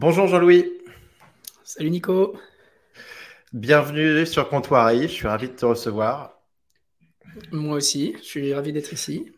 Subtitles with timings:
[0.00, 0.64] Bonjour Jean-Louis.
[1.64, 2.36] Salut Nico.
[3.52, 6.40] Bienvenue sur Comptoirie, je suis ravi de te recevoir.
[7.50, 9.32] Moi aussi, je suis ravi d'être ici.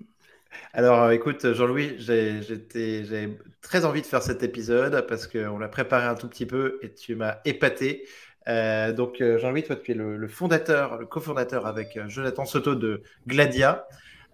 [0.74, 6.04] Alors euh, écoute Jean-Louis, j'ai très envie de faire cet épisode parce qu'on l'a préparé
[6.04, 8.06] un tout petit peu et tu m'as épaté.
[8.46, 12.74] Euh, donc euh, Jean-Louis, toi tu es le, le fondateur, le cofondateur avec Jonathan Soto
[12.74, 13.86] de Gladia.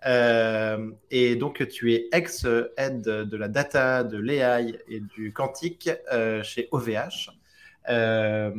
[0.07, 6.43] Euh, et donc, tu es ex-aide de la data, de l'AI et du quantique euh,
[6.43, 7.31] chez OVH.
[7.89, 8.51] Euh,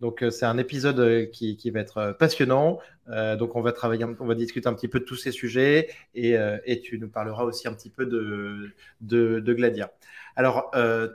[0.00, 2.80] donc, c'est un épisode qui, qui, va être passionnant.
[3.38, 6.36] donc, on va travailler, on va discuter un petit peu de tous ces sujets et,
[6.64, 9.92] et tu nous parleras aussi un petit peu de, de, Gladia.
[10.36, 10.70] Alors,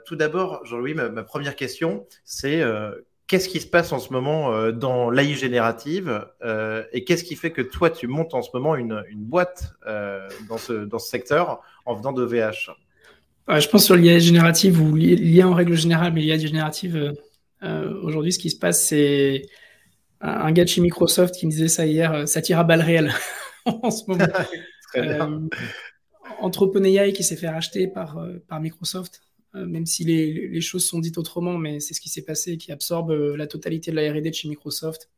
[0.06, 2.64] tout d'abord, Jean-Louis, ma, première question, c'est
[3.30, 7.36] qu'est-ce qui se passe en ce moment euh, dans l'AI générative euh, et qu'est-ce qui
[7.36, 10.98] fait que toi, tu montes en ce moment une, une boîte euh, dans, ce, dans
[10.98, 12.72] ce secteur en venant de VH
[13.48, 17.14] Je pense sur l'IA générative ou l'IA en règle générale, mais l'IA générative,
[18.02, 19.42] aujourd'hui, ce qui se passe, c'est
[20.20, 23.12] un gars de chez Microsoft qui me disait ça hier, ça tire à balles réelles
[23.64, 24.26] en ce moment.
[26.42, 29.22] OpenAI qui s'est fait racheter par, par Microsoft
[29.54, 33.10] même si les, choses sont dites autrement, mais c'est ce qui s'est passé, qui absorbe
[33.10, 35.10] euh, la totalité de la R&D de chez Microsoft.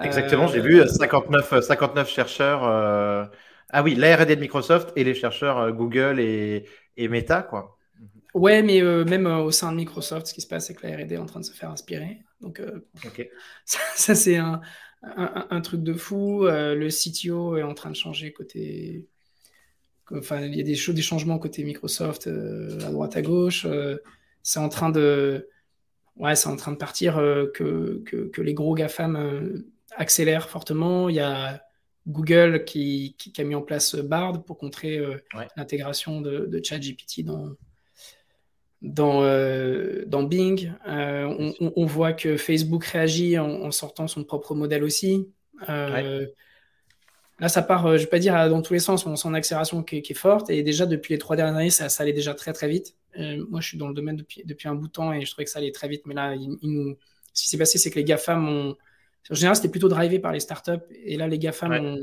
[0.00, 2.64] Exactement, j'ai vu 59, 59 chercheurs.
[2.64, 3.24] Euh,
[3.68, 6.64] ah oui, la R&D de Microsoft et les chercheurs Google et,
[6.96, 7.76] Meta, quoi.
[8.32, 11.14] Ouais, mais même au sein de Microsoft, ce qui se passe, c'est que la R&D
[11.14, 12.20] est en train de se faire inspirer.
[12.40, 12.62] Donc,
[13.64, 14.62] ça, c'est un,
[15.02, 16.46] un, truc de fou.
[16.46, 19.06] le CTO est en train de changer côté
[20.12, 23.64] Enfin, il y a des, des changements côté Microsoft euh, à droite à gauche.
[23.64, 23.98] Euh,
[24.42, 25.48] c'est en train de,
[26.16, 29.64] ouais, c'est en train de partir euh, que, que, les gros GAFAM
[29.96, 31.08] accélèrent fortement.
[31.08, 31.62] Il y a
[32.06, 35.00] Google qui, qui, a mis en place Bard pour contrer
[35.56, 37.56] l'intégration de, de ChatGPT dans,
[38.82, 39.22] dans,
[40.06, 40.72] dans Bing.
[40.86, 45.26] On, voit que Facebook réagit en, sortant son propre modèle aussi.
[47.40, 49.34] Là, ça part, euh, je vais pas dire dans tous les sens, on sent une
[49.34, 50.50] accélération qui, est forte.
[50.50, 52.94] Et déjà, depuis les trois dernières années, ça, allait déjà très, très vite.
[53.18, 55.30] Euh, moi, je suis dans le domaine depuis, depuis un bout de temps et je
[55.30, 56.02] trouvais que ça allait très vite.
[56.06, 56.96] Mais là, il, nous...
[57.32, 58.76] ce qui s'est passé, c'est que les GAFAM ont.
[59.30, 60.84] En général, c'était plutôt drivé par les startups.
[61.04, 62.02] Et là, les GAFAM ont,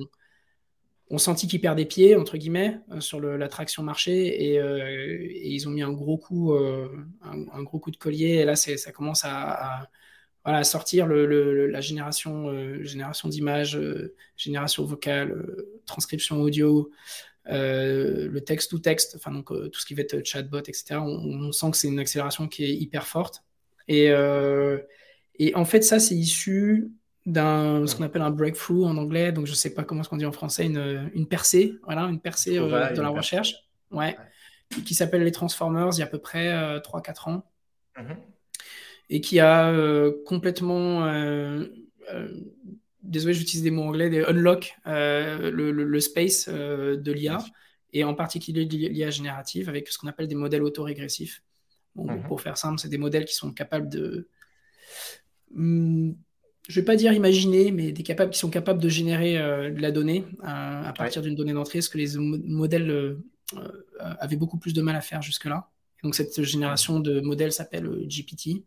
[1.12, 4.12] ont, senti qu'ils perdaient pied, entre guillemets, euh, sur l'attraction marché.
[4.12, 8.40] Et, et, ils ont mis un gros coup, un, gros coup de collier.
[8.40, 9.88] Et là, ça commence à
[10.44, 16.90] voilà, sortir le, la génération, euh, génération d'images, euh, génération vocale, euh, transcription audio,
[17.46, 20.96] le texte ou texte, enfin donc tout ce qui va être chatbot, etc.
[21.00, 23.44] On, sent que c'est une accélération qui est hyper forte.
[23.88, 24.06] Et,
[25.40, 26.92] et en fait, ça, c'est issu
[27.26, 30.18] d'un ce qu'on appelle un breakthrough en anglais, donc je sais pas comment ce qu'on
[30.18, 33.56] dit en français, une, une percée, voilà, une percée de la recherche,
[33.92, 34.16] ouais,
[34.86, 37.44] qui s'appelle les Transformers il y a à peu près 3-4 ans.
[37.98, 38.16] Mm-hmm
[39.12, 41.66] et qui a euh, complètement, euh,
[42.14, 42.34] euh,
[43.04, 47.40] désolé j'utilise des mots anglais, des unlock le, space de l'IA,
[47.94, 51.44] et en particulier l'IA générative avec ce qu'on appelle des modèles autorégressifs.
[51.96, 52.24] Mhm.
[52.24, 54.30] Pour faire simple, c'est des modèles qui sont capables de...
[55.54, 56.14] Hmm,
[56.70, 59.82] je ne vais pas dire imaginer, mais des capables qui sont capables de générer de
[59.82, 63.18] la donnée à partir d'une donnée d'entrée, ce que les modèles
[63.98, 65.70] avaient beaucoup plus de mal à faire jusque-là.
[66.02, 68.64] Donc cette génération de modèles s'appelle GPT.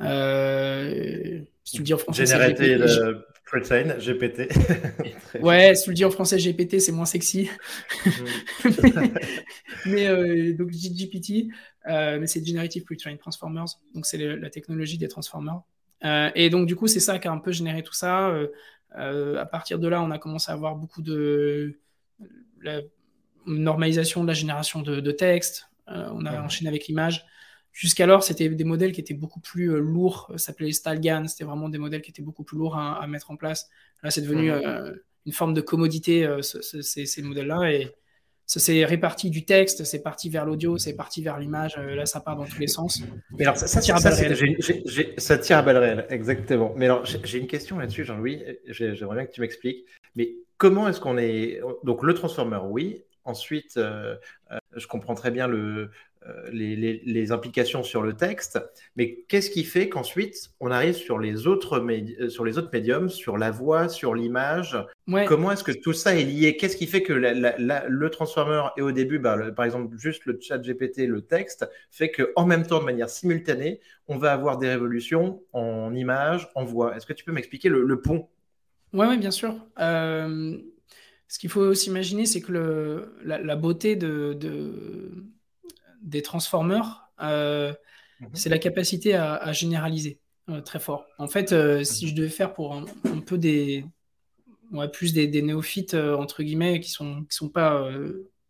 [0.00, 4.48] Euh, si tu le dis en français, Générité de Pretrain, GPT.
[5.40, 7.48] ouais, si tu le dis en français, GPT, c'est moins sexy.
[9.86, 11.48] mais euh, donc GPT,
[11.88, 13.66] euh, mais c'est Generative Pretrain Transformers.
[13.94, 15.62] Donc c'est la technologie des transformers.
[16.02, 18.32] et donc du coup, c'est ça qui a un peu généré tout ça.
[18.94, 21.78] à partir de là, on a commencé à avoir beaucoup de
[22.62, 22.80] la
[23.46, 25.68] normalisation de la génération de, de texte.
[25.86, 27.24] on a enchaîné avec l'image.
[27.76, 30.28] Jusqu'alors, c'était des modèles qui étaient beaucoup plus euh, lourds.
[30.30, 31.28] Ça s'appelait Stalgan.
[31.28, 33.68] C'était vraiment des modèles qui étaient beaucoup plus lourds à, mettre en place.
[34.02, 34.62] Là, c'est devenu mhm.
[34.64, 34.94] euh,
[35.26, 37.70] une forme de commodité, euh, ces, modèles-là.
[37.70, 37.94] Et
[38.46, 41.76] ça s'est réparti du texte, c'est parti vers l'audio, c'est parti vers l'image.
[41.76, 43.02] là, ça part dans tous les sens.
[43.32, 44.56] Mais alors, ça, tire à balles réelles.
[45.18, 46.72] Ça tire à balles réelles, exactement.
[46.76, 48.42] Mais alors, j'ai une question là-dessus, Jean-Louis.
[48.68, 49.84] J'aimerais bien que tu m'expliques.
[50.14, 51.60] Mais comment est-ce qu'on est.
[51.84, 53.02] Donc, le transformer, oui.
[53.24, 55.90] Ensuite, je comprends très bien le,
[56.28, 58.58] euh, les, implications sur le texte,
[58.96, 63.08] mais qu'est-ce qui fait qu'ensuite on arrive sur les autres, euh, sur les autres médiums,
[63.08, 64.76] sur la voix, sur l'image?
[65.26, 66.56] Comment est-ce que tout ça est lié?
[66.56, 70.58] Qu'est-ce qui fait que le transformer et au début, bah, par exemple, juste le chat
[70.58, 75.42] GPT, le texte, fait qu'en même temps, de manière simultanée, on va avoir des révolutions
[75.52, 76.96] en image, en voix.
[76.96, 78.28] Est-ce que tu peux m'expliquer le, pont?
[78.92, 79.54] Oui, ouais, bien sûr.
[79.78, 80.56] Euh,
[81.28, 84.32] ce qu'il faut s'imaginer, c'est que la, beauté de
[86.06, 87.74] des Transformers, euh,
[88.20, 88.28] mhm.
[88.32, 90.18] c'est la capacité à, généraliser
[90.64, 91.06] très fort.
[91.18, 91.48] En fait,
[91.84, 92.10] si mhm.
[92.10, 92.84] je devais faire pour un,
[93.26, 93.84] peu des,
[94.72, 97.86] ouais, plus des, néophytes, entre guillemets, qui sont, qui sont pas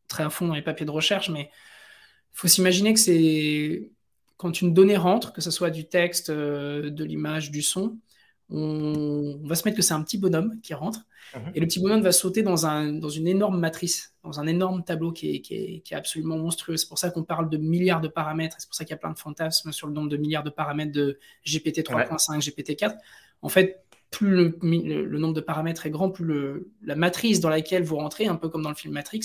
[0.06, 3.90] très à fond dans les papiers de recherche, mais il faut s'imaginer que c'est
[4.36, 7.98] quand une donnée rentre, que ce soit du texte, de l'image, du son,
[8.48, 11.00] on, va se mettre que c'est un petit bonhomme qui rentre,
[11.34, 11.52] mhm.
[11.54, 14.84] et le petit bonhomme va sauter dans, un, dans une énorme matrice, dans un énorme
[14.84, 16.76] tableau qui est, qui est, absolument monstrueux.
[16.76, 18.98] C'est pour ça qu'on parle de milliards de paramètres, c'est pour ça qu'il y a
[18.98, 22.94] plein de fantasmes sur le nombre de milliards de paramètres de GPT 3.5, GPT 4.
[23.42, 27.82] En fait, plus le, nombre de paramètres est grand, plus le, la matrice dans laquelle
[27.82, 29.22] vous rentrez, un peu comme dans le film Matrix,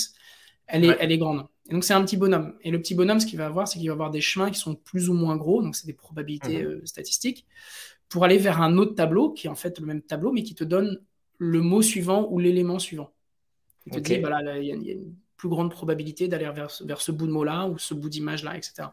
[0.67, 1.45] elle est, elle est grande.
[1.69, 2.55] Et donc c'est un petit bonhomme.
[2.63, 4.59] Et le petit bonhomme, ce qu'il va avoir, c'est qu'il va avoir des chemins qui
[4.59, 6.69] sont plus ou moins gros, donc c'est des probabilités mhm.
[6.69, 7.45] euh, statistiques
[8.11, 10.53] pour aller vers un autre tableau qui est en fait le même tableau, mais qui
[10.53, 10.99] te donne
[11.37, 13.11] le mot suivant ou l'élément suivant.
[13.87, 17.11] Il te dit, voilà, il y, a une plus grande probabilité d'aller vers, vers, ce
[17.11, 18.89] bout de mot-là ou ce bout d'image-là, etc.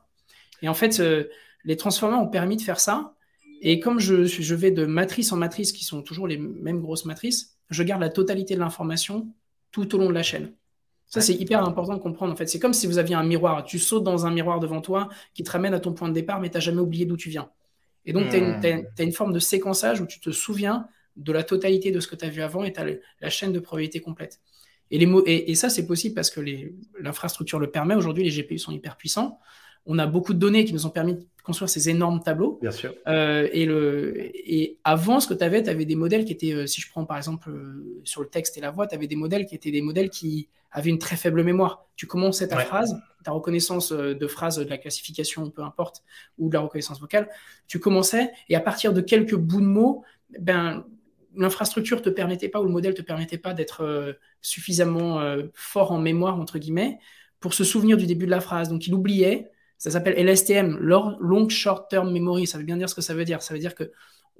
[0.63, 1.25] Et en fait, euh,
[1.65, 3.15] les transformers ont permis de faire ça.
[3.61, 7.05] Et comme je, je vais de matrice en matrice, qui sont toujours les mêmes grosses
[7.05, 9.27] matrices, je garde la totalité de l'information
[9.73, 10.53] tout au long de la chaîne.
[11.07, 12.33] Ça, c'est hyper important de comprendre.
[12.33, 13.65] En fait, c'est comme si vous aviez un miroir.
[13.65, 16.41] Tu sautes dans un miroir devant toi qui te ramène à ton point de départ,
[16.41, 17.51] mais tu n'as jamais oublié d'où tu viens.
[18.09, 21.91] Et donc, tu as, une forme de séquençage où tu te souviens de la totalité
[21.91, 22.87] de ce que tu as vu avant et tu as
[23.21, 24.41] la chaîne de probabilité complète.
[24.91, 26.41] Et, les mots, et, ça, c'est possible parce que
[26.99, 27.95] l'infrastructure le permet.
[27.95, 29.39] Aujourd'hui, les GPU sont hyper puissants.
[29.89, 32.59] On a beaucoup de données qui nous ont permis de construire ces énormes tableaux.
[32.61, 32.95] Bien sûr.
[33.07, 36.53] Euh, et, le, et avant, ce que tu avais, tu avais des modèles qui étaient,
[36.53, 39.07] euh, si je prends par exemple euh, sur le texte et la voix, tu avais
[39.07, 41.87] des modèles qui étaient des modèles qui avaient une très faible mémoire.
[41.97, 46.05] Tu commençais ta phrase, ta reconnaissance de phrase, de la classification, peu importe,
[46.37, 47.27] ou de la reconnaissance vocale,
[47.67, 50.05] tu commençais, et à partir de quelques bouts de mots,
[50.39, 50.85] ben,
[51.35, 54.13] l'infrastructure te permettait pas, ou le modèle te permettait pas d'être euh,
[54.43, 55.23] suffisamment
[55.55, 56.99] fort en mémoire, entre guillemets,
[57.41, 58.69] pour se souvenir du début de la phrase.
[58.69, 62.95] Donc il oubliait, ça s'appelle LSTM, Long Short Term Memory, ça veut bien dire ce
[62.95, 63.43] que ça veut dire.
[63.43, 63.91] Ça veut dire que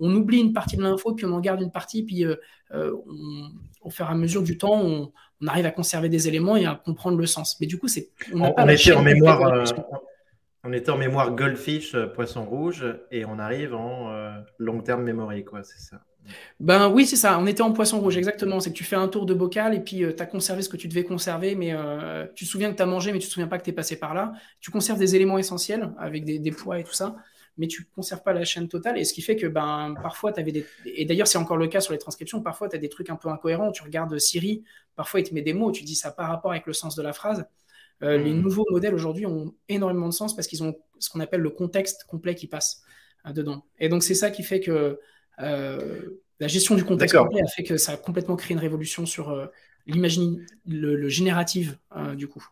[0.01, 2.25] on oublie une partie de l'info, puis on en garde une partie, puis
[2.73, 6.67] au fur et à mesure du temps, on, on arrive à conserver des éléments et
[6.67, 7.59] à comprendre le sens.
[7.61, 9.43] Mais du coup, c'est on, était en mémoire.
[9.43, 9.65] Euh,
[10.65, 15.05] on était en mémoire goldfish, euh, poisson rouge, et on arrive en euh, long terme
[15.05, 16.01] memory, quoi, c'est ça.
[16.61, 17.39] Ben oui, c'est ça.
[17.39, 18.61] On était en poisson rouge, exactement.
[18.61, 20.77] C'est que tu fais un tour de bocal et puis tu as conservé ce que
[20.77, 21.75] tu devais conserver, mais
[22.35, 23.73] tu te souviens que tu as mangé, mais tu te souviens pas que tu es
[23.73, 24.33] passé par là.
[24.61, 27.17] Tu conserves des éléments essentiels avec des, des poids et tout ça
[27.59, 28.97] mais tu ne conserves pas la chaîne totale.
[28.99, 30.65] Et ce qui fait que ben, parfois, tu avais des.
[30.87, 32.41] Et d'ailleurs, c'est encore le cas sur les transcriptions.
[32.41, 33.73] Parfois, tu as des trucs un peu incohérents.
[33.73, 34.65] Tu regardes Siri,
[34.97, 37.03] parfois, il te met des mots, tu dis ça par rapport avec le sens de
[37.03, 37.45] la phrase.
[38.05, 38.41] Euh, les hmm.
[38.41, 42.05] nouveaux modèles aujourd'hui ont énormément de sens parce qu'ils ont ce qu'on appelle le contexte
[42.05, 42.83] complet qui passe
[43.27, 43.65] euh, dedans.
[43.81, 45.01] Et donc, c'est ça qui fait que euh,
[45.39, 49.51] la gestion du contexte a fait que ça a complètement créé une révolution sur
[49.87, 51.79] l'imagine, le, le, générative
[52.17, 52.45] du coup.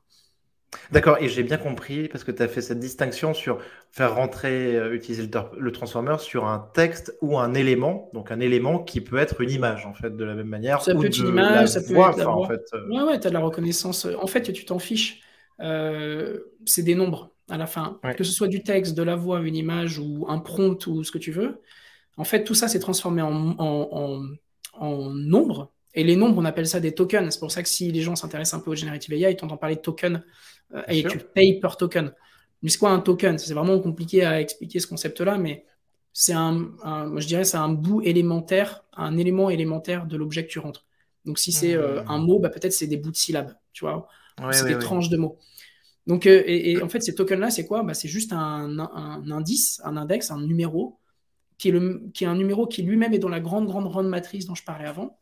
[0.93, 3.59] D'accord, et j'ai bien compris parce que tu as fait cette distinction sur
[3.91, 8.79] faire rentrer, euh, utiliser le, transformer sur un texte ou un élément, donc un élément
[8.79, 10.83] qui peut être une image en fait, de la même manière.
[10.83, 12.89] Ça peut être une image, ça peut être la En fait, euh.
[12.89, 14.07] Ouais, ouais, tu as de la reconnaissance.
[14.21, 15.21] En fait, tu t'en fiches.
[15.61, 17.99] Euh, c'est des nombres à la fin.
[18.17, 21.11] Que ce soit du texte, de la voix, une image ou un prompt ou ce
[21.11, 21.61] que tu veux.
[22.17, 24.21] En fait, tout ça, c'est transformé en, en,
[24.75, 25.73] en nombres.
[25.95, 27.33] Et les nombres, on appelle ça des tokens.
[27.33, 29.61] C'est pour ça que si les gens s'intéressent un peu au generative AI, ils t'entendent
[29.61, 30.21] parler de tokens
[30.75, 32.13] euh, et tu payes per token.
[32.63, 33.39] Mais c'est quoi un token?
[33.39, 35.65] C'est vraiment compliqué à expliquer ce concept-là, mais
[36.13, 36.71] c'est un,
[37.17, 40.87] je dirais, c'est un bout élémentaire, un élément élémentaire de l'objet que tu rentres.
[41.27, 42.11] Donc si c'est euh, mmh.
[42.11, 44.09] un mot, bah, peut-être c'est des bouts de syllabes, tu vois,
[44.53, 45.39] c'est des tranches de mots.
[46.07, 47.83] Donc, euh, et, en fait, ces tokens-là, c'est quoi?
[47.83, 50.99] Bah, C'est juste un, indice, un index, un numéro,
[51.59, 54.09] qui est, le, qui est un numéro qui lui-même est dans la grande, grande, grande
[54.09, 55.19] matrice dont je parlais avant,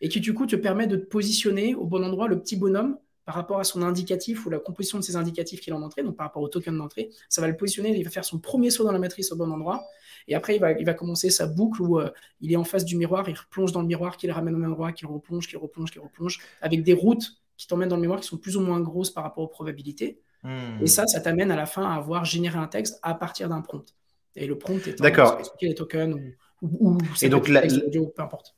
[0.00, 2.98] et qui du coup te permet de te positionner au bon endroit le petit bonhomme
[3.24, 6.02] par rapport à son indicatif ou la composition de ses indicatifs qu'il a en entrée,
[6.02, 8.70] donc par rapport au token d'entrée, ça va le positionner, il va faire son premier
[8.70, 9.84] saut dans la matrice au bon endroit,
[10.28, 12.84] et après il va, il va commencer sa boucle où euh, il est en face
[12.84, 15.58] du miroir, il replonge dans le miroir, qu'il ramène au même endroit, qu'il replonge, qu'il
[15.58, 18.60] replonge, qu'il replonge, avec des routes qui t'emmènent dans le miroir qui sont plus ou
[18.60, 20.20] moins grosses par rapport aux probabilités.
[20.42, 20.82] Hmm.
[20.82, 23.60] Et ça, ça t'amène à la fin à avoir généré un texte à partir d'un
[23.60, 23.94] prompt.
[24.36, 25.40] Et le prompt est D'accord.
[25.60, 28.54] les tokens ou, ou, ou et donc la, audio, peu importe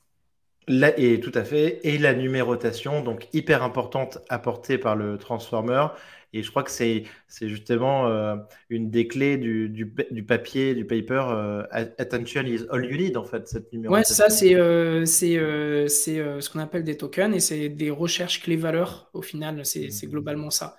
[0.96, 1.80] et tout à fait.
[1.84, 5.86] Et la numérotation, donc hyper importante, apportée par le transformer.
[6.34, 7.04] Et je crois que c'est
[7.40, 8.36] justement euh,
[8.68, 11.24] une des clés du, du, du, papier, du paper.
[11.30, 14.12] Euh, attention is all you need, en fait, cette numérotation.
[14.12, 19.08] Ouais, ça, c'est euh, c'est ce qu'on appelle des tokens et c'est des recherches clés-valeurs,
[19.14, 19.64] au final.
[19.64, 20.76] C'est globalement ça.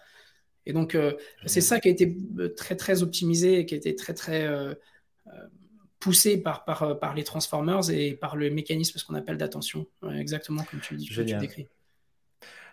[0.70, 0.96] Et donc,
[1.46, 2.16] c'est ça qui a été
[2.56, 4.48] très, très optimisé et qui a été très, très
[6.00, 9.88] poussé par, par, euh, par les transformers et par le mécanisme, ce qu'on appelle d'attention,
[10.16, 11.68] exactement comme tu, dis, tu décris.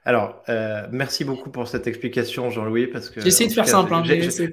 [0.04, 3.20] Alors, euh, merci beaucoup pour cette explication, Jean-Louis, parce que.
[3.20, 3.92] J'essaie de faire simple.
[3.92, 4.04] Hein,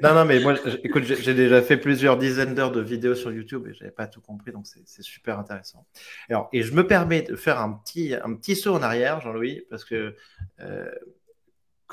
[0.01, 3.67] non, non, mais moi, écoute, j'ai déjà fait plusieurs dizaines d'heures de vidéos sur YouTube
[3.69, 5.85] et j'avais pas tout compris, donc c'est super intéressant.
[6.27, 9.62] Alors, et je me permets de faire un petit, un petit saut en arrière, Jean-Louis,
[9.69, 10.15] parce que
[10.62, 10.89] euh,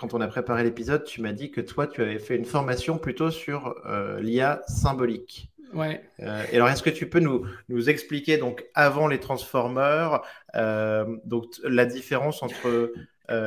[0.00, 2.96] quand on a préparé l'épisode, tu m'as dit que toi, tu avais fait une formation
[2.96, 5.52] plutôt sur euh, l'IA symbolique.
[5.74, 6.02] Ouais.
[6.20, 10.22] Euh, et alors, est-ce que tu peux nous, nous expliquer, donc, avant les transformers,
[10.56, 12.92] euh, donc, la différence entre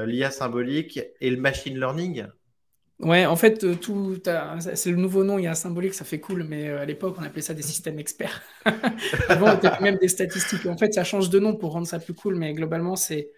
[0.06, 2.28] l'IA symbolique et le machine learning?
[3.00, 4.18] Ouais, en fait, tout,
[4.60, 7.56] c'est le nouveau nom, IA symbolique, ça fait cool, mais à l'époque, on appelait ça
[7.56, 8.44] des systèmes experts.
[9.28, 10.68] Avant, on était même des statistiques.
[10.68, 13.32] En fait, ça change de nom pour rendre ça plus cool, mais globalement, c'est.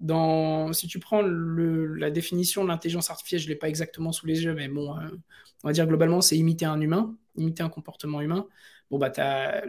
[0.00, 4.12] Dans, si tu prends le, la définition de l'intelligence artificielle, je ne l'ai pas exactement
[4.12, 4.94] sous les yeux, mais bon,
[5.64, 8.46] on va dire globalement, c'est imiter un humain, imiter un comportement humain.
[8.90, 9.10] Bon, bah,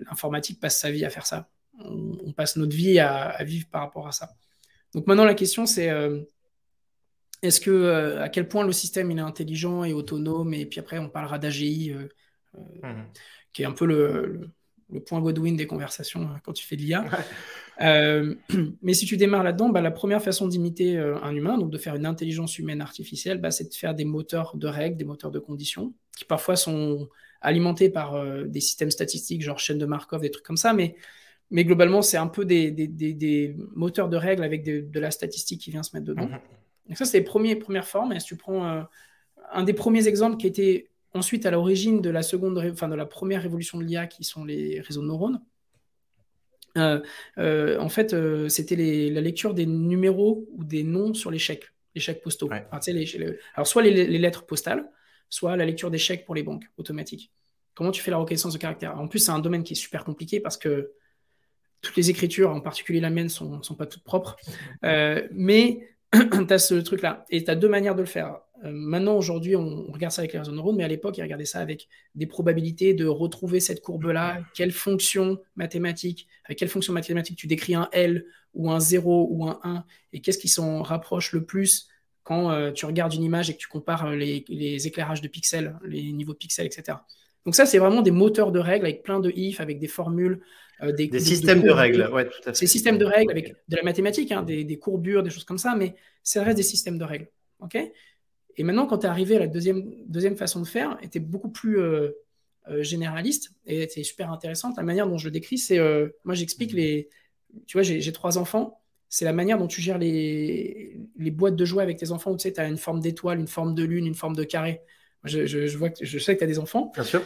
[0.06, 1.50] l'informatique passe sa vie à faire ça.
[1.80, 4.30] On, passe notre vie à, vivre par rapport à ça.
[4.94, 6.22] Donc maintenant, la question, c'est euh,
[7.42, 10.54] est-ce que euh, à quel point le système il est intelligent et autonome?
[10.54, 12.08] Et puis après, on parlera d'AGI, euh,
[12.84, 13.04] mmh.
[13.54, 14.50] qui est un peu le, le,
[15.06, 17.06] point Godwin des conversations hein, quand tu fais de l'IA.
[17.82, 18.36] Euh,
[18.82, 21.78] mais si tu démarres là-dedans, bah, la première façon d'imiter euh, un humain, donc de
[21.78, 25.32] faire une intelligence humaine artificielle, bah, c'est de faire des moteurs de règles, des moteurs
[25.32, 27.08] de conditions, qui parfois sont
[27.42, 30.96] alimentés par euh, des systèmes statistiques, genre chaîne de Markov, des trucs comme ça, mais,
[31.52, 35.62] mais globalement, c'est un peu des, des, des, moteurs de règles avec de la statistique
[35.62, 36.28] qui vient se mettre dedans.
[36.28, 36.40] Mhm.
[36.90, 38.12] Donc ça, c'est les premiers, premières formes.
[38.12, 38.84] Et si tu prends
[39.52, 43.06] un des premiers exemples qui était ensuite à l'origine de la seconde, enfin de la
[43.06, 45.42] première révolution de l'IA, qui sont les réseaux de neurones,
[46.78, 47.00] euh,
[47.38, 48.76] euh, en fait, euh, c'était
[49.10, 52.50] la lecture des numéros ou des noms sur les chèques, les chèques postaux.
[52.52, 54.90] alors, soit les, lettres postales,
[55.30, 57.32] soit la lecture des chèques pour les banques automatiques.
[57.74, 59.00] Comment tu fais la reconnaissance de caractère?
[59.00, 60.92] En plus, c'est un domaine qui est super compliqué parce que
[61.82, 64.36] toutes les écritures, en particulier la mienne, sont, sont pas toutes propres.
[65.32, 67.26] mais tu as ce truc-là.
[67.30, 68.40] Et tu as deux manières de le faire.
[68.66, 71.46] Euh, maintenant, aujourd'hui, on, regarde ça avec les réseaux neurones, mais à l'époque, ils regardaient
[71.46, 77.38] ça avec des probabilités de retrouver cette courbe-là, quelle fonction mathématique, avec quelle fonction mathématique
[77.38, 81.32] tu décris un L ou un 0 ou un 1, et qu'est-ce qui s'en rapproche
[81.34, 81.88] le plus
[82.24, 86.12] quand euh, tu regardes une image et que tu compares les, éclairages de pixels, les
[86.12, 86.98] niveaux de pixels, etc.
[87.46, 90.42] Donc ça, c'est vraiment des moteurs de règles avec plein de if, avec des formules.
[90.82, 92.56] Euh, des, systèmes de, règles, ouais, tout à fait.
[92.56, 95.58] C'est systèmes de règles avec de la mathématique, hein, des, des, courbures, des choses comme
[95.58, 97.30] ça, mais ça reste des systèmes de règles.
[97.60, 97.78] ok?
[98.60, 101.48] Et maintenant, quand tu es arrivé à la deuxième, deuxième façon de faire, était beaucoup
[101.48, 102.12] plus euh,
[102.70, 104.76] euh, généraliste et c'est super intéressante.
[104.76, 105.80] La manière dont je le décris, c'est.
[105.80, 107.08] Euh, moi, j'explique les.
[107.68, 108.82] Tu vois, j'ai trois enfants.
[109.08, 112.36] C'est la manière dont tu gères les, les boîtes de jouets avec tes enfants où
[112.36, 114.82] tu sais, tu as une forme d'étoile, une forme de lune, une forme de carré.
[115.24, 116.92] Je, je, vois que, je sais que tu as des enfants.
[116.94, 117.24] Bien sûr.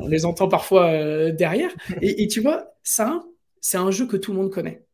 [0.00, 1.70] on les entend parfois derrière.
[2.02, 3.24] Et, et, tu vois, ça,
[3.62, 4.84] c'est un jeu que tout le monde connaît.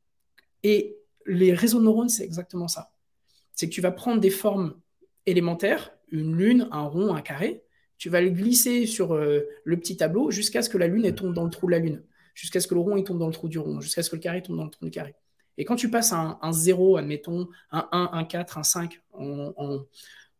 [0.62, 0.96] Et
[1.26, 2.92] les réseaux de neurones, c'est exactement ça.
[3.54, 4.76] C'est que tu vas prendre des formes
[5.30, 7.62] élémentaire, une lune, un rond, un carré.
[7.99, 11.35] Tu vas le glisser sur euh, le petit tableau jusqu'à ce que la lune tombe
[11.35, 12.02] dans le trou de la lune,
[12.35, 14.23] jusqu'à ce que le rond tombe dans le trou du rond, jusqu'à ce que le
[14.23, 15.14] carré tombe dans le trou du carré.
[15.56, 19.85] Et quand tu passes un, un 0, admettons, un 1, un 4, un 5 en,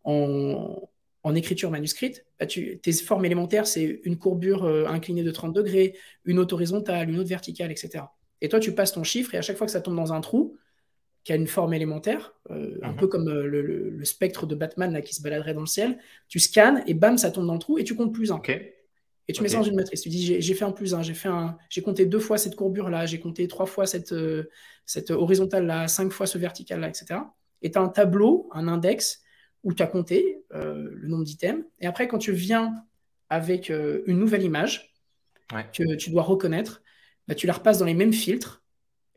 [0.04, 5.97] en, écriture manuscrite, bah, tes formes élémentaires, c'est une courbure euh, inclinée de 30 degrés,
[6.25, 8.04] une autre horizontale, une autre verticale, etc.
[8.40, 10.21] Et toi, tu passes ton chiffre et à chaque fois que ça tombe dans un
[10.21, 10.57] trou,
[11.28, 12.97] qui a une forme élémentaire, euh, un mhm.
[12.97, 15.99] peu comme euh, le, spectre de Batman là, qui se baladerait dans le ciel.
[16.26, 18.40] Tu scannes et bam, ça tombe dans le trou et tu comptes plus un.
[19.28, 20.00] Et tu mets ça dans une matrice.
[20.00, 22.56] Tu dis j'ai fait un plus un, j'ai fait un, j'ai compté deux fois cette
[22.56, 24.49] courbure là, j'ai compté trois fois cette, euh,
[24.87, 27.20] cette horizontale là, cinq fois ce vertical là, etc.
[27.61, 29.20] Et tu as un tableau, un index
[29.64, 31.62] où tu as compté le nombre d'items.
[31.78, 32.73] Et après, quand tu viens
[33.28, 34.94] avec une nouvelle image
[35.75, 36.82] que tu dois reconnaître,
[37.26, 38.62] bah, tu la repasses dans les mêmes filtres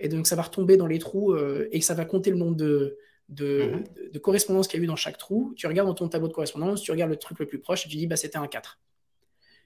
[0.01, 2.55] et donc, ça va retomber dans les trous euh, et ça va compter le nombre
[2.55, 2.97] de,
[3.29, 3.71] de,
[4.13, 4.19] mhm.
[4.19, 5.53] correspondances qu'il y a eu dans chaque trou.
[5.55, 7.89] Tu regardes dans ton tableau de correspondance, tu regardes le truc le plus proche et
[7.89, 8.79] tu dis, bah, c'était un 4.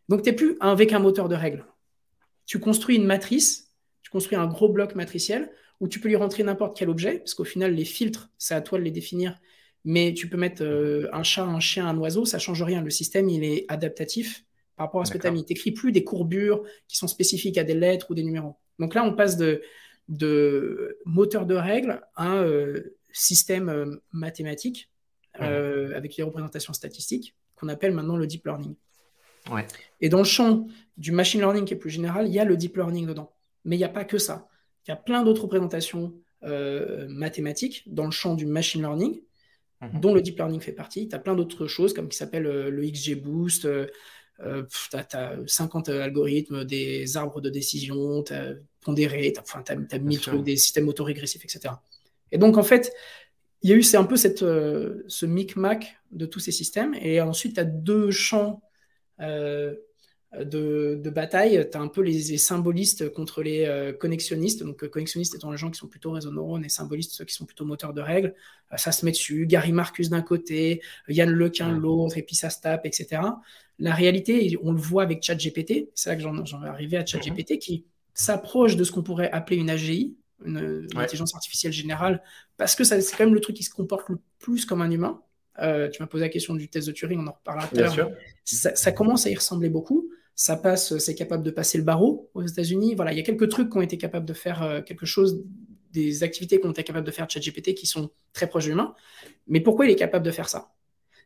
[0.09, 1.65] Donc, tu n'es plus avec un moteur de règles.
[2.45, 3.71] Tu construis une matrice,
[4.03, 5.49] tu construis un gros bloc matriciel
[5.79, 8.61] où tu peux lui rentrer n'importe quel objet, parce qu'au final, les filtres, c'est à
[8.61, 9.39] toi de les définir.
[9.85, 12.81] Mais tu peux mettre euh, un chat, un chien, un oiseau, ça change rien.
[12.81, 14.43] Le système, il est adaptatif
[14.75, 15.45] par rapport à ce que tu as mis.
[15.45, 18.55] Tu n'écris plus des courbures qui sont spécifiques à des lettres ou des numéros.
[18.79, 19.61] Donc là, on passe de,
[20.07, 24.89] de moteur de règles à un euh, système euh, mathématique
[25.41, 28.75] euh, avec les représentations statistiques qu'on appelle maintenant le deep learning.
[30.01, 32.57] Et dans le champ du machine learning qui est plus général, il y a le
[32.57, 33.31] deep learning dedans.
[33.63, 34.47] Mais il n'y a pas que ça.
[34.85, 36.13] Il y a plein d'autres représentations
[37.09, 39.19] mathématiques dans le champ du machine learning,
[39.81, 39.99] mhm.
[39.99, 41.07] dont le deep learning fait partie.
[41.07, 43.67] Tu as plein d'autres choses comme qui s'appelle le XGBoost,
[44.41, 48.53] euh, tu as, 50 algorithmes, des arbres de décision, tu as
[48.85, 51.73] pondéré, tu as, as, 1000 trucs, des systèmes autorégressifs, etc.
[52.31, 52.93] Et donc, en fait,
[53.65, 56.93] il y a eu c'est un peu cette, euh, ce micmac de tous ces systèmes.
[57.01, 58.61] Et ensuite, tu as deux champs
[59.21, 59.73] euh,
[60.39, 61.67] de, de, bataille.
[61.71, 64.63] Tu as un peu les, symbolistes contre les euh, connexionnistes.
[64.63, 67.45] Donc, connexionnistes étant les gens qui sont plutôt réseau neurones et symbolistes, ceux qui sont
[67.45, 68.35] plutôt moteurs de règles.
[68.75, 69.47] ça se met dessus.
[69.47, 73.21] Gary Marcus d'un côté, Yann Lequin de l'autre, et puis ça se tape, etc.
[73.79, 75.89] La réalité, on le voit avec ChatGPT.
[75.95, 77.57] C'est là que j'en vais arriver à ChatGPT mhm.
[77.57, 77.85] qui
[78.15, 82.23] s'approche de ce qu'on pourrait appeler une AGI, une, intelligence artificielle générale,
[82.57, 85.21] parce que c'est quand même le truc qui se comporte le plus comme un humain.
[85.59, 87.95] Euh, tu m'as posé la question du test de Turing, on en reparlera tout à
[87.95, 88.11] l'heure.
[88.43, 90.09] Ça, commence à y ressembler beaucoup.
[90.33, 92.95] Ça passe, c'est capable de passer le barreau aux États-Unis.
[92.95, 95.45] Voilà, il y a quelques trucs qui ont été capables de faire euh, quelque chose,
[95.91, 98.95] des activités qu'on été capables de faire ChatGPT qui sont très proches de l'humain.
[99.47, 100.73] Mais pourquoi il est capable de faire ça?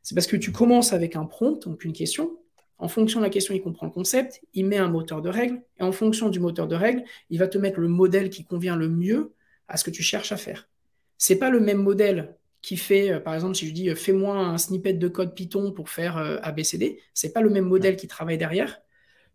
[0.04, 2.39] C'est parce que tu commences avec un prompt, donc une question,
[2.80, 5.62] en fonction de la question, il comprend le concept, il met un moteur de règles,
[5.80, 8.78] et en fonction du moteur de règles, il va te mettre le modèle qui convient
[8.78, 9.34] le mieux
[9.68, 10.70] à ce que tu cherches à faire.
[11.18, 14.38] C'est pas le même modèle qui fait, euh, par exemple, si je dis euh, fais-moi
[14.38, 18.08] un snippet de code Python pour faire euh, ABCD, c'est pas le même modèle qui
[18.08, 18.82] travaille derrière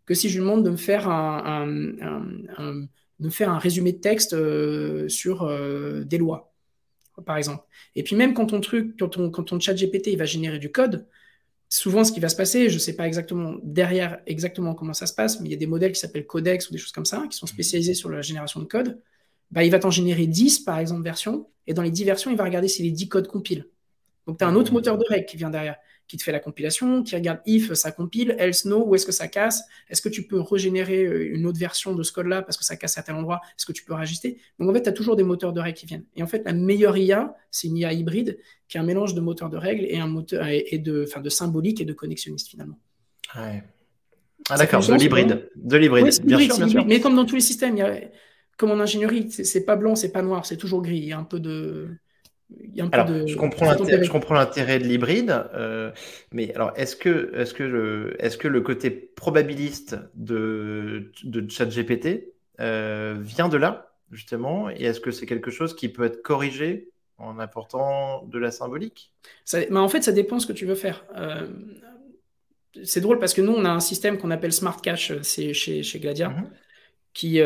[0.05, 1.65] que si je lui demande de me faire un,
[3.57, 4.35] résumé de texte
[5.09, 5.49] sur
[6.05, 6.53] des lois,
[7.25, 7.63] par exemple.
[7.95, 8.95] Et puis même quand ton truc,
[9.59, 11.07] chat GPT il va générer du code,
[11.69, 15.07] souvent, ce qui va se passer, je ne sais pas exactement derrière exactement comment ça
[15.07, 17.05] se passe, mais il y a des modèles qui s'appellent Codex ou des choses comme
[17.05, 19.01] ça, qui sont spécialisés sur la génération de code.
[19.51, 22.37] Bah, il va t'en générer 10, par exemple, versions, et dans les 10 versions, il
[22.37, 23.67] va regarder si les 10 codes compilent.
[24.27, 26.39] Donc, tu as un autre moteur de règles qui vient derrière qui te fait la
[26.39, 30.09] compilation, qui regarde if ça compile, else no, où est-ce que ça casse, est-ce que
[30.09, 33.03] tu peux régénérer euh, une autre version de ce code-là parce que ça casse à
[33.03, 35.53] tel endroit, est-ce que tu peux rajuster Donc en fait, tu as toujours des moteurs
[35.53, 36.05] de règles qui viennent.
[36.15, 39.21] Et en fait, la meilleure IA, c'est une IA hybride qui est un mélange de
[39.21, 42.79] moteurs de règles et, un moteur, et de, de symbolique et de connexionniste finalement.
[43.35, 43.63] Ouais.
[44.49, 45.49] Ah d'accord, de l'hybride.
[45.55, 46.85] De l'hybride, bien, sûr, bien sûr.
[46.85, 47.99] Mais comme dans tous les systèmes, il y a,
[48.57, 50.97] comme en ingénierie, c'est pas blanc, c'est pas noir, c'est toujours gris.
[50.97, 51.89] Il y a un peu de
[52.91, 53.35] alors, je
[54.09, 55.91] comprends l'intérêt de l'hybride, euh,
[56.31, 61.11] mais alors est-ce que, est -ce que, le, est -ce que le côté probabiliste de,
[61.23, 66.05] de ChatGPT euh, vient de là, justement, et est-ce que c'est quelque chose qui peut
[66.05, 69.11] être corrigé en apportant de la symbolique?
[69.53, 71.05] Mais En fait, ça dépend ce que tu veux faire.
[71.15, 71.47] Euh,
[72.83, 75.99] c'est drôle parce que nous, on a un système qu'on appelle Smart Cache chez, chez
[75.99, 76.47] Gladia, mm-hmm.
[77.13, 77.41] qui,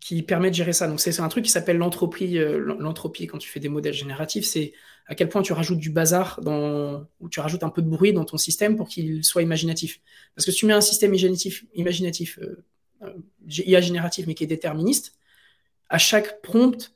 [0.00, 0.86] qui permet de gérer ça.
[0.86, 2.38] Donc c'est un truc qui s'appelle l'entropie.
[2.38, 4.72] Euh, l'entropie quand tu fais des modèles génératifs, c'est
[5.06, 8.12] à quel point tu rajoutes du bazar dans, ou tu rajoutes un peu de bruit
[8.12, 10.00] dans ton système pour qu'il soit imaginatif.
[10.34, 12.64] Parce que si tu mets un système imaginatif, imaginatif euh,
[13.02, 13.12] euh
[13.48, 15.14] IA génératif, mais qui est déterministe,
[15.88, 16.92] à chaque prompt,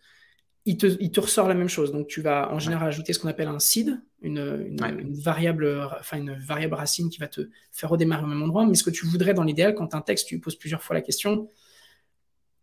[0.66, 1.90] il te, il te, ressort la même chose.
[1.92, 6.18] Donc, tu vas en général ajouter ce qu'on appelle un seed, une, une, variable, enfin
[6.18, 8.66] une variable racine qui va te faire redémarrer au même endroit.
[8.66, 11.00] Mais ce que tu voudrais dans l'idéal, quand un texte, tu poses plusieurs fois la
[11.00, 11.48] question,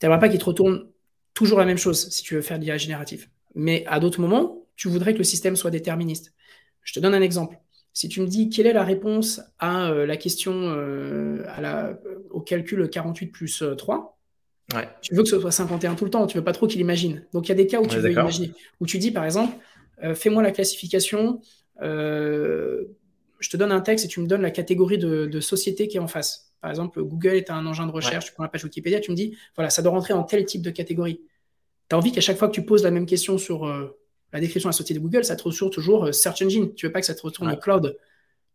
[0.01, 0.88] n'aimerais pas qu'il te retourne
[1.33, 3.29] toujours la même chose si tu veux faire de l'IA générative.
[3.55, 6.33] Mais à d'autres moments, tu voudrais que le système soit déterministe.
[6.83, 7.59] Je te donne un exemple.
[7.93, 11.99] Si tu me dis quelle est la réponse à euh, la question euh, à la,
[12.29, 14.17] au calcul 48 plus 3,
[14.73, 16.79] euh, tu veux que ce soit 51 tout le temps, tu veux pas trop qu'il
[16.79, 17.25] imagine.
[17.33, 18.51] Donc il y a des cas où tu veux imaginer.
[18.79, 19.57] Où tu dis par exemple,
[20.13, 21.41] fais-moi la classification,
[21.81, 25.97] je te donne un texte et tu me donnes la catégorie de, de société qui
[25.97, 26.48] est en face.
[26.62, 29.15] Par exemple, Google est un engin de recherche, tu prends la page Wikipédia, tu me
[29.15, 31.22] dis, voilà, ça doit rentrer en tel type de catégorie.
[31.89, 33.98] Tu as envie qu'à chaque fois que tu poses la même question sur euh,
[34.34, 36.74] la description associée de Google, ça te retourne toujours euh, Search Engine.
[36.76, 37.98] Tu veux pas que ça te retourne cloud.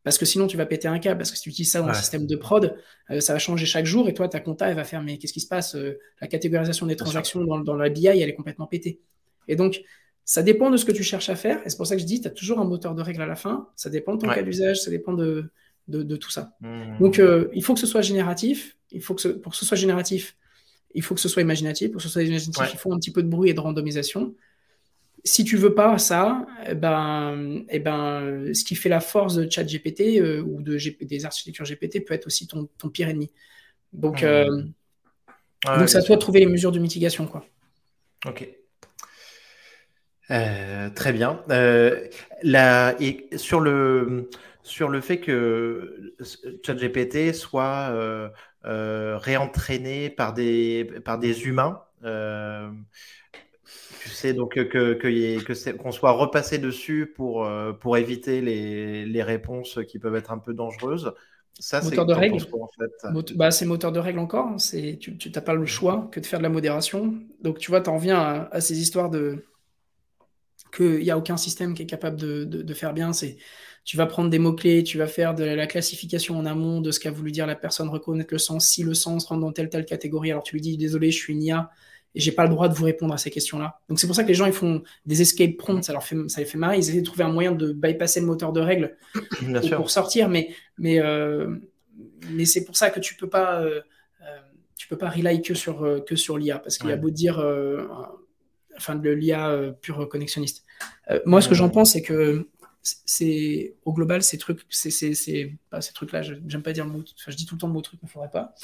[0.02, 1.18] Parce que sinon, tu vas péter un câble.
[1.18, 2.76] Parce que si tu utilises ça dans le système de prod,
[3.10, 4.06] euh, ça va changer chaque jour.
[4.06, 5.76] Et toi, ta compta, elle va faire Mais qu'est-ce qui se passe
[6.20, 9.00] La catégorisation des transactions dans, dans, la BI, elle est complètement pétée.
[9.48, 9.80] Et donc,
[10.26, 11.60] ça dépend de ce que tu cherches à faire.
[11.66, 13.26] Et c'est pour ça que je dis tu as toujours un moteur de règle à
[13.26, 13.68] la fin.
[13.76, 15.50] Ça dépend de ton cas d'usage, ça dépend de,
[15.88, 16.52] de, tout ça.
[16.60, 16.98] Mmh.
[16.98, 18.76] Donc, euh, il faut que ce soit génératif.
[18.90, 20.36] Il faut que pour que ce soit génératif,
[20.94, 21.90] il faut que ce soit imaginatif.
[21.90, 24.34] Pour que ce soit imaginatif, il faut un petit peu de bruit et de randomisation.
[25.24, 29.50] Si tu veux pas ça, eh ben, eh ben, ce qui fait la force de
[29.50, 33.30] ChatGPT euh, ou de des architectures GPT peut être aussi ton, ton pire ennemi.
[33.92, 34.26] Donc, mmh.
[34.26, 34.62] euh,
[35.78, 37.26] donc c'est à toi de trouver les mesures de mitigation.
[37.26, 37.46] Quoi.
[38.26, 38.48] Ok.
[40.28, 41.42] très bien.
[42.42, 44.28] La, et sur le,
[44.64, 46.14] sur le fait que
[46.64, 48.28] ChatGPT soit euh,
[48.64, 51.82] euh, réentraîné par des, par des humains.
[52.02, 52.70] Euh,
[54.00, 57.48] tu sais, donc que, qu'on soit repassé dessus pour,
[57.80, 61.12] pour éviter les, les, réponses qui peuvent être un peu dangereuses.
[61.58, 62.36] Ça, c'est de règles.
[62.52, 64.46] En fait bah, c'est moteur de règles encore.
[64.46, 64.58] Hein.
[64.58, 67.14] C'est, tu n'as pas le choix que de faire de la modération.
[67.40, 69.44] Donc, tu vois, tu en viens à, ces histoires de
[70.74, 73.12] qu'il n'y a aucun système qui est capable de, de, de faire bien.
[73.12, 73.38] C'est
[73.84, 76.98] tu vas prendre des mots-clés, tu vas faire de la classification en amont de ce
[76.98, 78.66] qu'a voulu dire la personne, reconnaître le sens.
[78.66, 81.34] Si le sens rentre dans telle telle catégorie, alors tu lui dis désolé, je suis
[81.34, 81.70] une IA
[82.14, 83.80] et j'ai pas le droit de vous répondre à ces questions-là.
[83.88, 86.16] Donc c'est pour ça que les gens ils font des escape prompts, ça leur fait,
[86.28, 86.76] ça les fait marrer.
[86.76, 88.96] Ils essaient de trouver un moyen de bypasser le moteur de règles
[89.76, 91.56] pour, sortir, mais mais euh,
[92.30, 93.80] mais c'est pour ça que tu peux pas euh,
[94.22, 94.38] euh,
[94.78, 97.44] tu peux pas rely que sur que sur l'IA parce qu'il y a beau dire
[98.76, 100.64] enfin de l'IA pure connexionniste.
[101.26, 102.48] moi ce que j'en pense c'est que
[102.84, 106.90] c'est au global ces trucs c'est c'est pas ces trucs là j'aime pas dire le
[106.90, 108.54] mot enfin, je dis tout le temps le mot truc mais faudrait pas.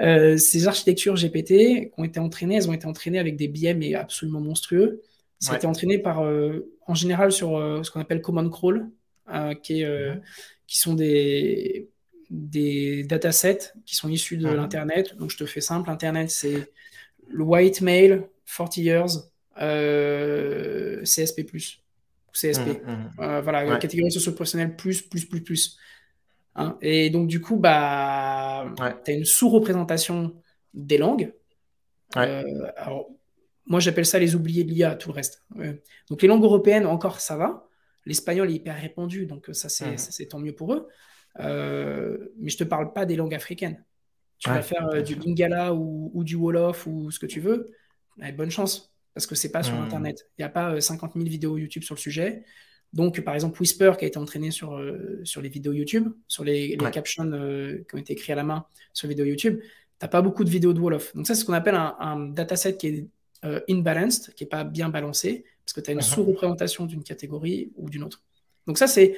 [0.00, 3.74] Euh, ces architectures GPT qui ont été entraînées elles ont été entraînées avec des biais
[3.74, 5.02] mais absolument monstrueux.
[5.38, 8.88] Ça a été entraîné par euh, en général sur euh, ce qu'on appelle command crawl
[9.62, 10.20] qui est
[10.66, 11.90] qui sont des
[12.30, 15.14] des datasets qui sont issus de l'internet.
[15.18, 16.72] Donc je te fais simple internet c'est
[17.28, 19.30] le white mail 40 years
[21.04, 21.44] CSP+
[22.38, 22.82] CSP.
[22.84, 23.10] Mmh, mmh.
[23.20, 25.78] Euh, voilà, catégorie socio-professionnelle plus, plus, plus, plus.
[26.54, 26.78] Hein.
[26.82, 28.72] Et donc, du coup, bah,
[29.04, 30.34] tu as une sous-représentation
[30.74, 31.32] des langues.
[32.16, 32.42] Euh,
[32.76, 33.08] alors,
[33.66, 35.44] moi, j'appelle ça les oubliés de l'IA, tout le reste.
[36.08, 37.68] Donc, les langues européennes, encore, ça va.
[38.06, 40.88] L'espagnol est hyper répandu, donc ça, c'est tant mieux pour eux.
[41.40, 43.84] Euh, mais je te parle pas des langues africaines.
[44.38, 47.72] Tu vas faire du Lingala ou, ou, du Wolof ou ce que tu veux.
[48.36, 49.82] bonne chance parce que c'est pas sur hmm.
[49.82, 50.28] Internet.
[50.38, 52.44] Il n'y a pas 50 euh, 000 vidéos YouTube sur le sujet.
[52.92, 56.44] Donc, par exemple, Whisper qui a été entraîné sur, euh, sur les vidéos YouTube, sur
[56.44, 59.66] les, captions euh, qui ont été écrits à la main sur les vidéos YouTube, tu
[60.00, 61.16] n'as pas beaucoup de vidéos de Wolof.
[61.16, 63.08] Donc, ça, c'est ce qu'on appelle un, dataset qui est
[63.68, 66.14] imbalanced, qui n'est pas bien balancé, parce que tu as une uh-huh.
[66.14, 68.22] sous-représentation d'une catégorie ou d'une autre.
[68.68, 69.16] Donc, ça, c'est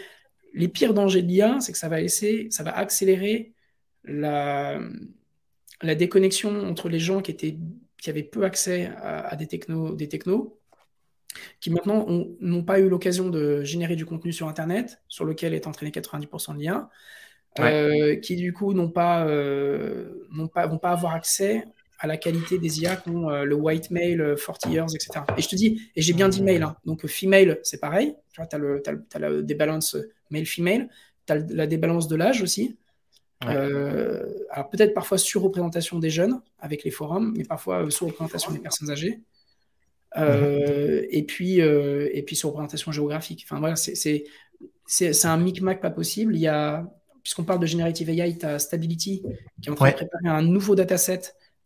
[0.54, 3.52] les pires dangers de l'IA, c'est que ça va laisser, ça va accélérer
[4.04, 4.80] la,
[5.82, 7.58] la déconnexion entre les gens qui étaient
[8.00, 10.58] qui avaient peu accès à, des, technos, des technos,
[11.60, 12.06] qui maintenant
[12.40, 16.54] n'ont pas eu l'occasion de générer du contenu sur Internet, sur lequel est entraîné 90%
[16.54, 16.88] de l'IA,
[17.58, 21.64] euh, qui du coup n'ont pas, euh, pas, vont pas avoir accès
[21.98, 25.20] à la qualité des IA qui ont euh, le white mail, 40 years, etc.
[25.36, 28.40] Et je te dis, et j'ai bien dit mail, hein, donc female, c'est pareil, tu
[28.40, 28.82] as, le,
[29.12, 29.96] as, la débalance
[30.30, 30.88] male-female,
[31.26, 32.78] tu as la débalance de l'âge aussi,
[33.46, 38.58] euh, alors peut-être parfois sur-représentation des jeunes avec les forums, mais parfois euh, sur-représentation des
[38.58, 39.20] personnes âgées.
[40.16, 43.46] Euh, et puis et puis sur-représentation géographique.
[43.46, 46.34] Enfin voilà, c'est un micmac pas possible.
[46.36, 46.86] Il y a
[47.22, 49.22] puisqu'on parle de generative AI, tu as Stability
[49.60, 51.20] qui est en train de préparer un nouveau dataset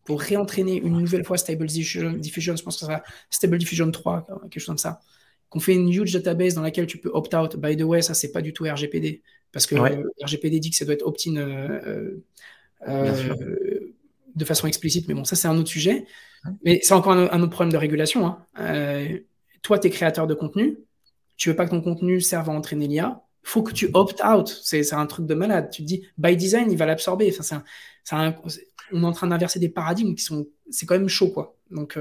[0.05, 4.27] pour réentraîner une nouvelle fois Stable Diffusion, je pense que ça sera Stable Diffusion 3,
[4.43, 5.01] quelque chose comme ça.
[5.49, 7.57] Qu'on fait une huge database dans laquelle tu peux opt-out.
[7.57, 9.23] By the way, ça, c'est pas du tout RGPD.
[9.55, 12.21] Parce que RGPD dit que ça doit être opt-in euh,
[12.89, 13.95] euh,
[14.35, 16.07] de façon explicite, mais bon, ça c'est un autre sujet.
[16.65, 18.27] Mais c'est encore un, autre problème de régulation.
[18.27, 18.45] Hein.
[18.59, 19.21] Euh,
[19.63, 20.77] toi, tu es créateur de contenu,
[21.37, 24.49] tu veux pas que ton contenu serve à entraîner l'IA, faut que tu opt-out.
[24.49, 25.71] C'est un truc de malade.
[25.71, 27.33] Tu te dis, by design, il va l'absorber.
[27.39, 28.35] Enfin,
[28.93, 30.49] on est en train d'inverser des paradigmes qui sont.
[30.69, 31.55] C'est quand même chaud, quoi.
[31.71, 31.97] Donc,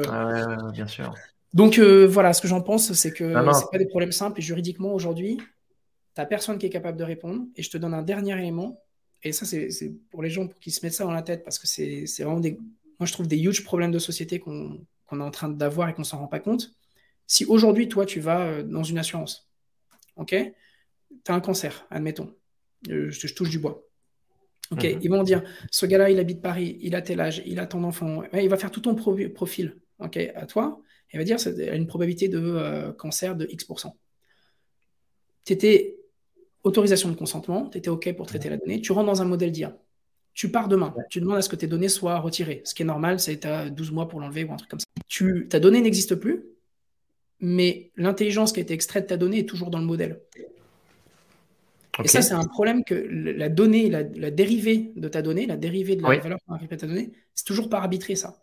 [0.74, 1.14] bien sûr.
[1.54, 4.40] Donc, voilà, ce que j'en pense, c'est que c'est pas des problèmes simples.
[4.40, 5.38] Et juridiquement, aujourd'hui,
[6.16, 7.46] tu personne qui est capable de répondre.
[7.56, 8.80] Et je te donne un dernier élément.
[9.24, 11.58] Et ça, c'est pour les gens pour qui se mettent ça dans la tête, parce
[11.58, 12.60] que c'est vraiment des.
[13.00, 16.04] Moi, je trouve des huge problèmes de société qu'on est en train d'avoir et qu'on
[16.04, 16.74] s'en rend pas compte.
[17.26, 19.50] Si aujourd'hui, toi, tu vas euh, dans une assurance,
[20.18, 20.36] ok
[21.24, 22.36] Tu as un cancer, admettons.
[22.90, 23.88] Euh, je, touche du bois.
[24.72, 25.00] Ok, mhm.
[25.02, 27.84] ils vont dire ce gars-là, il habite Paris, il a tel âge, il a ton
[27.84, 28.24] enfant.
[28.34, 30.82] il va faire tout ton profil, ok, à toi.
[31.14, 33.96] Il va dire c'est une probabilité de euh, cancer de X%.
[35.46, 35.98] Tu étais
[36.64, 39.52] autorisation de consentement, tu étais OK pour traiter la donnée, tu rentres dans un modèle
[39.52, 39.78] d'IA.
[40.34, 42.62] Tu pars demain, tu demandes à ce que tes données soient retirées.
[42.66, 44.70] Ce qui est normal, c'est que tu as 12 mois pour l'enlever ou un truc
[44.70, 44.86] comme ça.
[45.08, 46.46] Tu, ta donnée n'existe plus,
[47.40, 50.22] mais l'intelligence qui a été extraite de ta donnée est toujours dans le modèle.
[52.04, 55.96] Et ça, c'est un problème que la donnée, la, dérivée de ta donnée, la dérivée
[55.96, 58.43] de la valeur qu'on a de ta donnée, c'est toujours pas arbitré ça.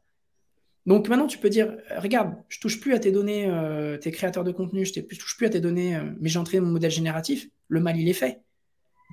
[0.91, 4.43] Donc maintenant, tu peux dire, regarde, je touche plus à tes données, euh, tes créateurs
[4.43, 6.91] de contenu, je, ne touche plus à tes données, euh, mais j'ai entraîné mon modèle
[6.91, 8.41] génératif, le mal, il est fait.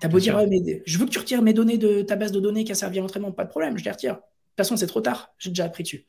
[0.01, 2.31] Tu as beau dire, mais je veux que tu retires mes données de ta base
[2.31, 4.15] de données qui a servi à l'entraînement, pas de problème, je les retire.
[4.15, 6.07] De toute façon, c'est trop tard, j'ai déjà appris dessus.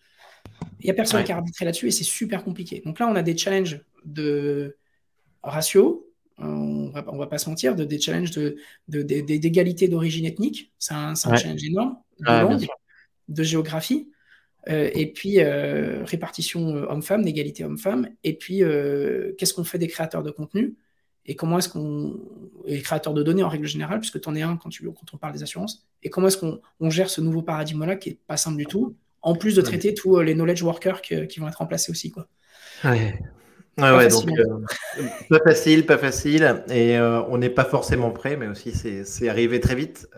[0.80, 2.80] Il n'y a personne qui a arbitré là-dessus et c'est super compliqué.
[2.86, 4.78] Donc là, on a des challenges de
[5.42, 8.30] ratio, on va, va pas se mentir, de, des challenges
[8.88, 12.66] d'égalité de, d'origine ethnique, c'est un, challenge énorme, de
[13.28, 14.08] de géographie.
[14.68, 18.08] Euh, et puis, euh, répartition euh, homme-femme, d'égalité homme-femme.
[18.24, 18.62] Et puis,
[19.38, 20.74] qu'est-ce qu'on fait des créateurs de contenu
[21.26, 22.20] Et comment est-ce qu'on.
[22.66, 25.14] Et créateurs de données en règle générale, puisque tu en es un quand, tu, quand
[25.14, 25.86] on parle des assurances.
[26.02, 29.34] Et comment est-ce qu'on gère ce nouveau paradigme-là qui est pas simple du tout, en
[29.34, 32.10] plus de traiter tous les knowledge workers qui, vont être remplacés aussi.
[32.10, 32.28] Quoi.
[32.84, 33.18] Ouais.
[33.78, 34.28] Ouais, donc
[35.30, 38.72] pas facile, pas facile, et on n'est pas forcément prêt, mais aussi
[39.04, 40.08] c'est arrivé très vite.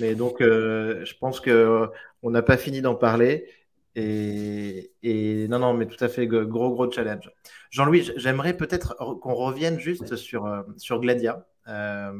[0.00, 1.90] mais donc, je pense que
[2.22, 3.48] on n'a pas fini d'en parler.
[3.94, 7.30] Et, et, non, non, mais tout à fait, gros, gros challenge.
[7.70, 11.46] Jean-Louis, j'aimerais peut-être qu'on revienne juste sur, euh, sur Gladia.
[11.68, 12.12] Euh,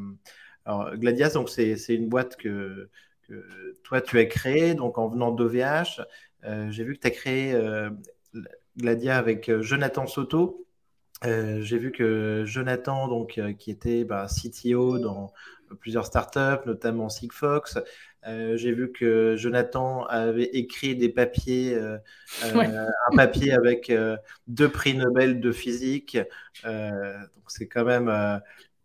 [0.64, 2.90] alors, Gladia, donc c'est une boîte que,
[3.26, 6.02] que, toi, tu as créée donc en venant d'OVH.
[6.44, 7.90] Euh, J'ai vu que tu as créé euh,
[8.76, 10.66] Gladia avec Jonathan Soto.
[11.24, 15.32] J'ai vu que Jonathan, donc, qui était bah, CTO dans
[15.80, 17.78] plusieurs startups, notamment Sigfox,
[18.26, 21.98] euh, j'ai vu que Jonathan avait écrit des papiers, euh,
[22.44, 23.92] euh, un papier avec
[24.46, 26.18] deux prix Nobel de physique.
[26.64, 28.40] donc c'est quand même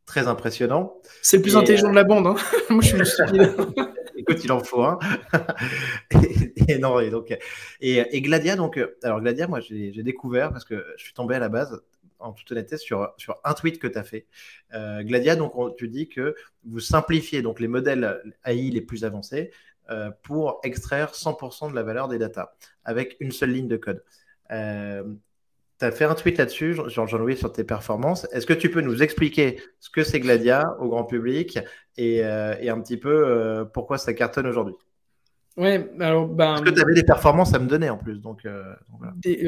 [0.05, 0.97] très impressionnant.
[1.21, 2.27] C'est le plus intelligent de la bande.
[2.27, 2.35] Hein
[2.69, 3.55] Moi, je suis stupide.
[4.17, 4.97] Écoute, il en faut un.
[6.67, 7.31] et, non, et donc,
[7.79, 11.49] et, Gladia, donc, alors Gladia, moi, j'ai découvert parce que je suis tombé à la
[11.49, 11.79] base
[12.19, 14.25] en toute honnêteté, sur, sur un tweet que tu as fait.
[14.73, 19.51] Euh, Gladia, donc, tu dis que vous simplifiez donc, les modèles AI les plus avancés
[19.89, 24.03] euh, pour extraire 100% de la valeur des data avec une seule ligne de code.
[24.51, 25.03] Euh,
[25.79, 28.27] tu as fait un tweet là-dessus, Jean-Louis, sur tes performances.
[28.31, 31.59] Est-ce que tu peux nous expliquer ce que c'est Gladia au grand public
[31.97, 34.73] et un petit peu pourquoi ça cartonne aujourd'hui?
[35.57, 36.53] Ouais, alors ben.
[36.53, 38.45] Parce que tu avais des performances à me donner en plus, donc.
[38.45, 39.47] Euh, ouais, des, il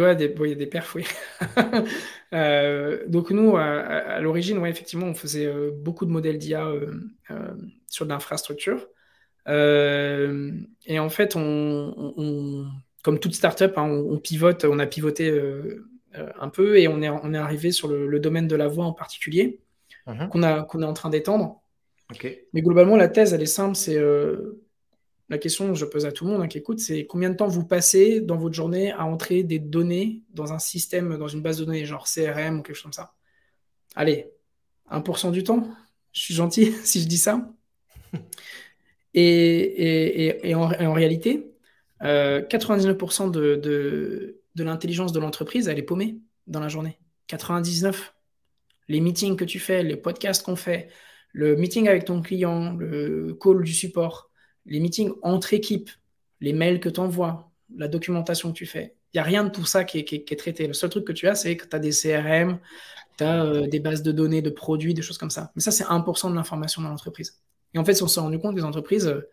[0.49, 1.05] y a des perfs, oui.
[2.33, 6.91] euh, donc nous, à, l'origine, ouais, effectivement, on faisait euh, beaucoup de modèles d'IA euh,
[7.87, 8.87] sur de l'infrastructure.
[9.45, 12.65] et en fait, on, on,
[13.03, 15.31] comme toute startup, hein, on, on, pivote, on a pivoté
[16.15, 18.85] un peu et on est, on est arrivé sur le, le domaine de la voix
[18.85, 19.59] en particulier,
[20.07, 20.27] uh-huh.
[20.29, 21.61] qu'on qu'on est en train d'étendre.
[22.11, 22.47] Okay.
[22.53, 23.99] Mais globalement, la thèse, elle est simple, c'est
[25.29, 27.35] la question que je pose à tout le monde hein, qui écoute, c'est combien de
[27.35, 31.41] temps vous passez dans votre journée à entrer des données dans un système, dans une
[31.41, 33.13] base de données, genre CRM ou quelque chose comme ça?
[33.95, 34.31] Allez,
[34.91, 35.67] 1% du temps?
[36.11, 37.47] Je suis gentil si je dis ça.
[39.13, 41.51] Et, en, réalité,
[42.01, 46.99] 99% euh, de, de l'intelligence de l'entreprise, elle est paumée dans la journée.
[47.27, 48.15] 99.
[48.87, 50.89] Les meetings que tu fais, les podcasts qu'on fait,
[51.33, 54.28] le meeting avec ton client, le call du support,
[54.69, 55.89] les meetings entre équipes,
[56.39, 58.95] les mails que tu envoies, la documentation que tu fais.
[59.13, 60.67] Il n'y a rien de tout ça qui est, traité.
[60.67, 62.59] Le seul truc que tu as, c'est que tu as des CRM,
[63.17, 65.51] tu as euh, des bases de données, de produits, des choses comme ça.
[65.55, 67.39] Mais ça, c'est 1% de l'information dans l'entreprise.
[67.73, 69.27] Et en fait, on s'est rendu compte que les entreprises, euh,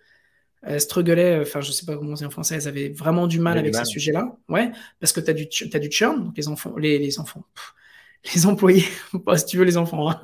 [0.62, 3.27] elles strugglaient, enfin, je ne sais pas comment on dit en français, elles avaient vraiment
[3.27, 4.37] du mal avec ce sujet-là.
[4.49, 7.44] Ouais, parce que tu as du, as du churn, donc les enfants, les, enfants,
[8.35, 8.85] les employés,
[9.27, 10.20] pas si tu veux les enfants, hein.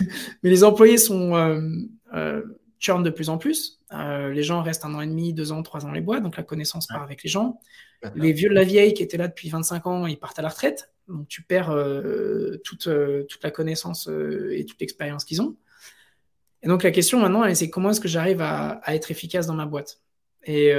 [0.42, 1.34] mais les employés sont
[2.12, 2.42] euh,
[2.80, 3.75] churn de plus en plus.
[3.92, 6.22] Euh, les gens restent un an et demi, deux ans, trois ans dans les boîtes,
[6.22, 7.60] donc la connaissance part avec les gens.
[8.14, 10.48] Les vieux de la vieille qui étaient là depuis 25 ans, ils partent à la
[10.48, 15.56] retraite, donc tu perds euh, toute, euh, toute la connaissance et toute l'expérience qu'ils ont.
[16.62, 19.66] Et donc la question maintenant, c'est comment est-ce que j'arrive à, être efficace dans ma
[19.66, 20.00] boîte?
[20.44, 20.72] Et,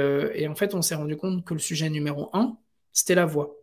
[0.46, 2.56] en fait, on s'est rendu compte que le sujet numéro un,
[2.92, 3.54] c'était la voix.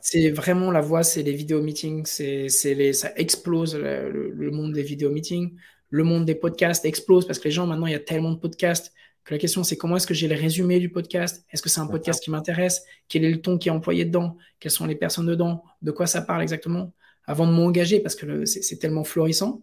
[0.00, 4.72] C'est vraiment la voix, c'est les vidéo meetings, c'est, les, ça explose le, le, monde
[4.72, 5.54] des vidéo meetings
[5.90, 8.38] le monde des podcasts explose parce que les gens, maintenant, il y a tellement de
[8.38, 8.92] podcasts
[9.24, 11.44] que la question, c'est comment est-ce que j'ai le résumé du podcast?
[11.50, 12.84] Est-ce que c'est un podcast qui m'intéresse?
[13.08, 14.36] Quel est le ton qui est employé dedans?
[14.58, 15.62] Quelles sont les personnes dedans?
[15.82, 16.92] De quoi ça parle exactement?
[17.26, 19.62] Avant de m'engager, parce que c'est tellement florissant.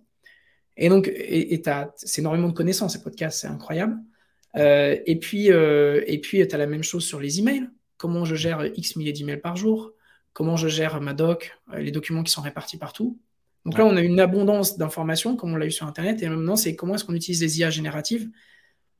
[0.77, 1.61] Et donc, et,
[1.95, 3.97] c'est énormément de connaissances, ces podcasts, c'est incroyable.
[4.55, 7.67] Euh, et puis, euh, et puis tu as la même chose sur les emails.
[7.97, 9.93] Comment je gère X milliers d'emails par jour?
[10.33, 13.19] Comment je gère ma doc, euh, les documents qui sont répartis partout?
[13.67, 16.23] Donc là, on a une abondance d'informations, comme on l'a eu sur Internet.
[16.23, 18.29] Et maintenant, c'est comment est-ce qu'on utilise les IA génératives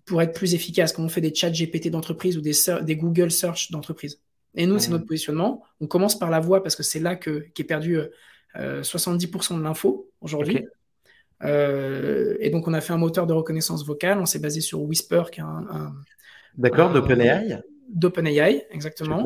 [0.03, 2.51] pour être plus efficace, comment on fait des chats GPT d'entreprise ou des,
[2.82, 4.19] des, Google Search d'entreprise.
[4.56, 5.63] Et nous, c'est notre positionnement.
[5.80, 7.97] On commence par la voix parce que c'est là que, qu'est perdu
[8.58, 10.65] 70% euh, de l'info aujourd'hui.
[11.45, 14.19] Euh, et donc, on a fait un moteur de reconnaissance vocale.
[14.19, 15.93] On s'est basé sur Whisper, qui est un.
[16.58, 19.25] D'accord, d'OpenAI D'OpenAI, exactement.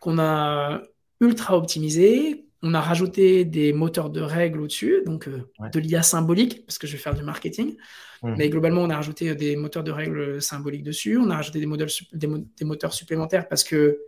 [0.00, 0.80] Qu'on a
[1.20, 5.42] ultra optimisé, on a rajouté des moteurs de règles au-dessus, donc euh,
[5.72, 7.76] de l'IA symbolique, parce que je vais faire du marketing.
[8.22, 8.34] Mmh.
[8.36, 11.16] Mais globalement, on a rajouté des moteurs de règles symboliques dessus.
[11.16, 14.00] On a rajouté des, modèles, des, moteurs supplémentaires parce que,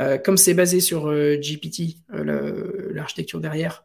[0.00, 3.84] euh, comme c'est basé sur euh, GPT, l'architecture derrière,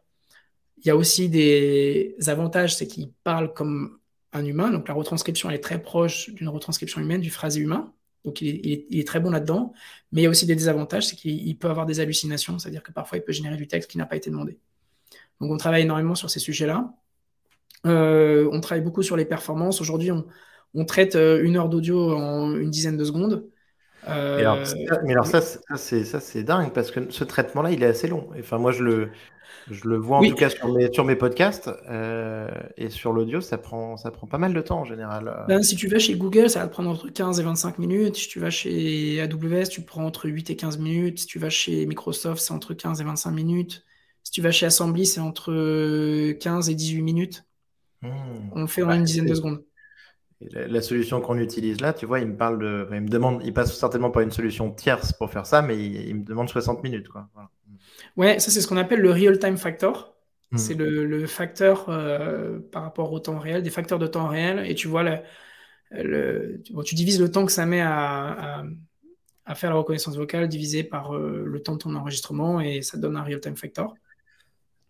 [0.78, 3.98] il y a aussi des avantages, c'est qu'il parle comme
[4.32, 4.70] un humain.
[4.70, 7.92] Donc la retranscription est très proche d'une retranscription humaine, du phrasé humain.
[8.24, 9.72] Donc il est, très bon là-dedans.
[10.12, 12.92] Mais il y a aussi des désavantages, c'est qu'il peut avoir des hallucinations, c'est-à-dire que
[12.92, 14.58] parfois il peut générer du texte qui n'a pas été demandé.
[15.40, 16.94] Donc on travaille énormément sur ces sujets-là.
[17.86, 19.80] Euh, on travaille beaucoup sur les performances.
[19.80, 20.10] Aujourd'hui,
[20.74, 23.44] on, traite euh, une heure d'audio en une dizaine de secondes.
[24.06, 24.58] Alors,
[25.04, 28.28] mais alors, ça, c'est, ça, c'est dingue parce que ce traitement-là, il est assez long.
[28.38, 29.10] Enfin, moi, je le,
[29.70, 33.40] je le vois en tout cas sur mes, sur mes podcasts euh, et sur l'audio,
[33.40, 35.44] ça prend, ça prend pas mal de temps en général.
[35.48, 38.16] Ben, si tu vas chez Google, ça va te prendre entre 15 et 25 minutes.
[38.16, 41.20] Si tu vas chez AWS, tu prends entre 8 et 15 minutes.
[41.20, 43.84] Si tu vas chez Microsoft, c'est entre 15 et 25 minutes.
[44.24, 47.44] Si tu vas chez Assembly, c'est entre 15 et 18 minutes.
[48.02, 48.10] Hmm.
[48.52, 49.62] On le fait en une dizaine de secondes.
[50.50, 53.52] La, solution qu'on utilise là, tu vois, il me parle de, il me demande, il
[53.52, 57.08] passe certainement pas une solution tierce pour faire ça, mais il, me demande 60 minutes,
[57.08, 57.28] quoi.
[58.16, 60.14] Ouais, ça c'est ce qu'on appelle le real-time factor.
[60.50, 60.58] Hmm.
[60.58, 64.64] C'est le, facteur euh, par rapport au temps réel, des facteurs de temps réel.
[64.66, 65.02] Et tu vois,
[65.90, 68.64] le, tu divises le temps que ça met à,
[69.54, 73.16] faire la reconnaissance vocale divisé par euh, le temps de ton enregistrement et ça donne
[73.16, 73.94] un real-time factor.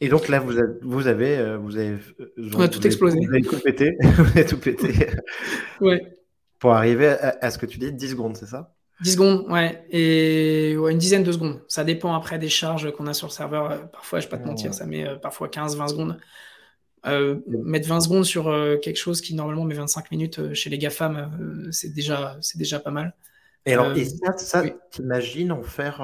[0.03, 1.97] Et donc là, vous avez, vous avez, vous avez
[2.55, 3.19] on a tout explosé.
[3.25, 3.97] Vous avez tout pété.
[4.03, 5.07] vous avez tout pété.
[5.81, 6.19] ouais.
[6.59, 8.75] Pour arriver à, à, ce que tu dis, 10 secondes, c'est ça?
[9.03, 9.85] 10 secondes, ouais.
[9.91, 11.61] Et une dizaine de secondes.
[11.69, 13.71] Ça dépend après des charges qu'on a sur le serveur.
[13.71, 16.19] Euh, parfois, je ne vais pas te mentir, ça met euh, parfois 15-20 secondes.
[17.07, 18.45] Euh, mettre 20 secondes sur
[18.81, 23.15] quelque chose qui normalement met 25 minutes chez les GAFAM, c'est déjà, déjà pas mal.
[23.67, 26.01] Et alors, ça, ça t'imagines en faire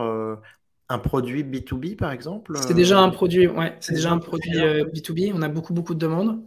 [0.89, 5.33] un produit B2B par exemple C'est déjà un produit, ouais, c'est déjà un produit B2B.
[5.35, 6.41] On a beaucoup, beaucoup de demandes.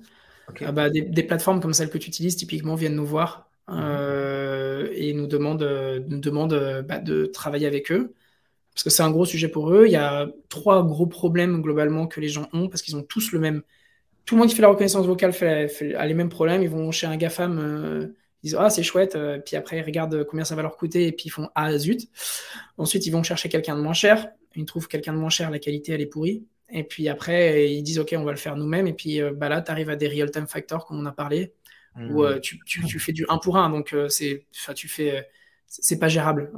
[0.66, 4.90] Ah bah, des, des, plateformes comme celles que tu utilises, typiquement, viennent nous voir euh,
[4.94, 5.64] et nous demandent,
[6.08, 8.14] nous bah, de travailler avec eux.
[8.74, 9.86] Parce que c'est un gros sujet pour eux.
[9.86, 13.32] Il y a trois gros problèmes globalement que les gens ont parce qu'ils ont tous
[13.32, 13.64] le même.
[14.26, 16.64] Tout le monde qui fait la reconnaissance vocale fait, a les mêmes problèmes.
[16.64, 18.08] Ils vont chez un GAFAM, euh,
[18.44, 19.16] ils disent Ah, c'est chouette.
[19.16, 21.78] Euh, puis après, ils regardent combien ça va leur coûter et puis ils font Ah,
[21.78, 22.10] zut.
[22.78, 24.30] Ensuite, ils vont chercher quelqu'un de moins cher.
[24.56, 26.46] Ils trouvent quelqu'un de moins cher, la qualité, elle est pourrie.
[26.70, 28.88] Et puis après, ils disent Ok, on va le faire nous-mêmes.
[28.88, 31.54] Et puis bah là, tu arrives à des real-time factors, comme on a parlé
[31.98, 33.70] où euh, tu, tu, fais du 1 pour 1.
[33.70, 35.28] Donc, euh, c'est, tu fais,
[35.68, 36.52] c'est pas gérable.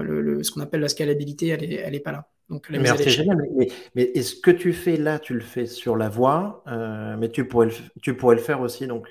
[0.00, 2.28] le, ce qu'on appelle la scalabilité, elle est, elle est pas là.
[2.54, 7.16] Donc, mais, mais, est-ce que tu fais là, tu le fais sur la voix, euh,
[7.18, 9.08] mais tu pourrais, le, tu pourrais le faire aussi donc,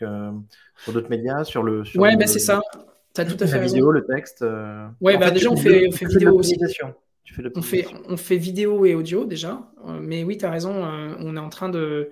[0.78, 1.84] sur d'autres médias, sur le.
[1.84, 2.62] Sur ouais, c'est ça.
[3.14, 4.46] Tu as tout à fait la vidéo, le texte.
[5.02, 6.58] Ouais, bah, déjà, on fait, on fait vidéo aussi.
[7.26, 9.70] Tu fais on, fait, on fait vidéo et audio déjà.
[10.02, 10.74] mais oui, tu as raison.
[10.74, 12.10] on est en train de.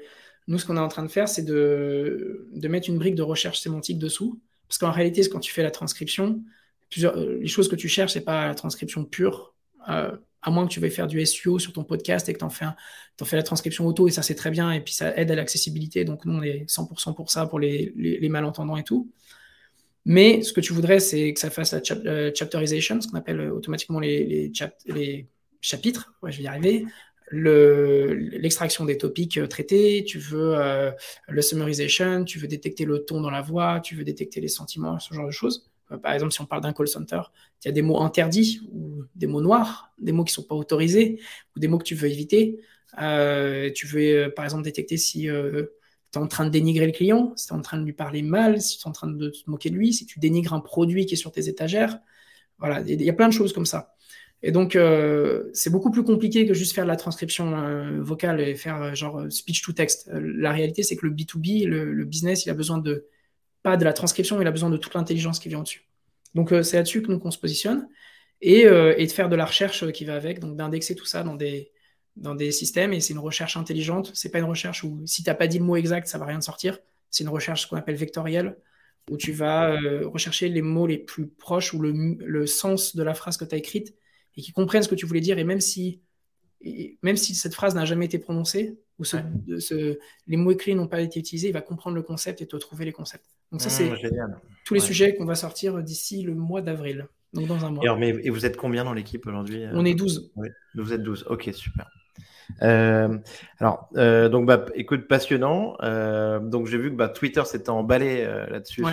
[0.47, 3.61] Nous, ce qu'on est en train de faire, c'est de, mettre une brique de recherche
[3.61, 4.41] sémantique dessous.
[4.67, 6.41] Parce qu'en réalité, quand tu fais la transcription,
[6.89, 9.53] plusieurs, euh, les choses que tu cherches, c'est pas la transcription pure.
[9.89, 12.45] Euh, à moins que tu veuilles faire du SEO sur ton podcast et que tu
[12.45, 15.31] en, en, fais la transcription auto, et ça c'est très bien, et puis ça aide
[15.31, 16.03] à l'accessibilité.
[16.05, 17.93] Donc nous, on est 100% pour ça, pour les,
[18.29, 19.11] malentendants et tout.
[20.05, 23.51] Mais ce que tu voudrais, c'est que ça fasse la euh, chapterization, ce qu'on appelle
[23.51, 24.51] automatiquement les,
[24.87, 25.27] les,
[25.61, 26.87] chapitres, ouais, je vais y arriver,
[27.31, 30.91] l'extraction des topics euh, traités, tu veux euh,
[31.29, 34.99] le summarization, tu veux détecter le ton dans la voix, tu veux détecter les sentiments,
[34.99, 35.70] ce genre de choses.
[35.91, 37.21] Euh, par exemple, si on parle d'un call center,
[37.63, 40.47] il y a des mots interdits ou des mots noirs, des mots qui ne sont
[40.47, 41.19] pas autorisés
[41.55, 42.59] ou des mots que tu veux éviter.
[42.97, 47.47] tu veux, par exemple, détecter si tu es en train de dénigrer le client, si
[47.47, 49.49] tu es en train de lui parler mal, si tu es en train de te
[49.49, 51.99] moquer de lui, si tu dénigres un produit qui est sur tes étagères.
[52.59, 53.95] Voilà, il y a plein de choses comme ça.
[54.43, 58.55] Et donc, euh, c'est beaucoup plus compliqué que juste faire la transcription euh, vocale et
[58.55, 60.09] faire euh, genre speech to text.
[60.13, 63.05] la réalité, c'est que le B2B, le, business, il a besoin de
[63.63, 65.87] pas de la transcription, il a besoin de toute l'intelligence qui vient au-dessus.
[66.33, 67.87] Donc, c'est là-dessus que nous, on se positionne
[68.41, 71.35] et, et, de faire de la recherche qui va avec, donc d'indexer tout ça dans
[71.35, 71.71] des,
[72.15, 72.93] dans des systèmes.
[72.93, 74.11] Et c'est une recherche intelligente.
[74.13, 76.25] C'est pas une recherche où si tu n'as pas dit le mot exact, ça va
[76.25, 76.79] rien sortir.
[77.09, 78.55] C'est une recherche qu'on appelle vectorielle,
[79.09, 83.37] où tu vas rechercher les mots les plus proches ou le, sens de la phrase
[83.37, 83.95] que tu as écrite
[84.37, 85.37] et qui comprennent ce que tu voulais dire.
[85.39, 86.01] Et même si,
[87.01, 91.19] même si cette phrase n'a jamais été prononcée, ce, les mots écrits n'ont pas été
[91.19, 93.25] utilisés, il va comprendre le concept et te trouver les concepts.
[93.51, 97.07] Donc ça, c'est mmh, tous les sujets qu'on va sortir d'ici le mois d'avril.
[97.33, 97.83] Donc dans un mois.
[97.85, 100.31] Et, mais, et vous êtes combien dans l'équipe aujourd'hui On est 12.
[100.75, 101.25] Vous êtes 12.
[101.29, 101.89] Ok, super.
[102.61, 103.17] Euh,
[103.59, 105.75] alors, euh, donc, bah, écoute, passionnant.
[105.81, 108.83] Euh, donc, j'ai vu que bah, Twitter s'était emballé là-dessus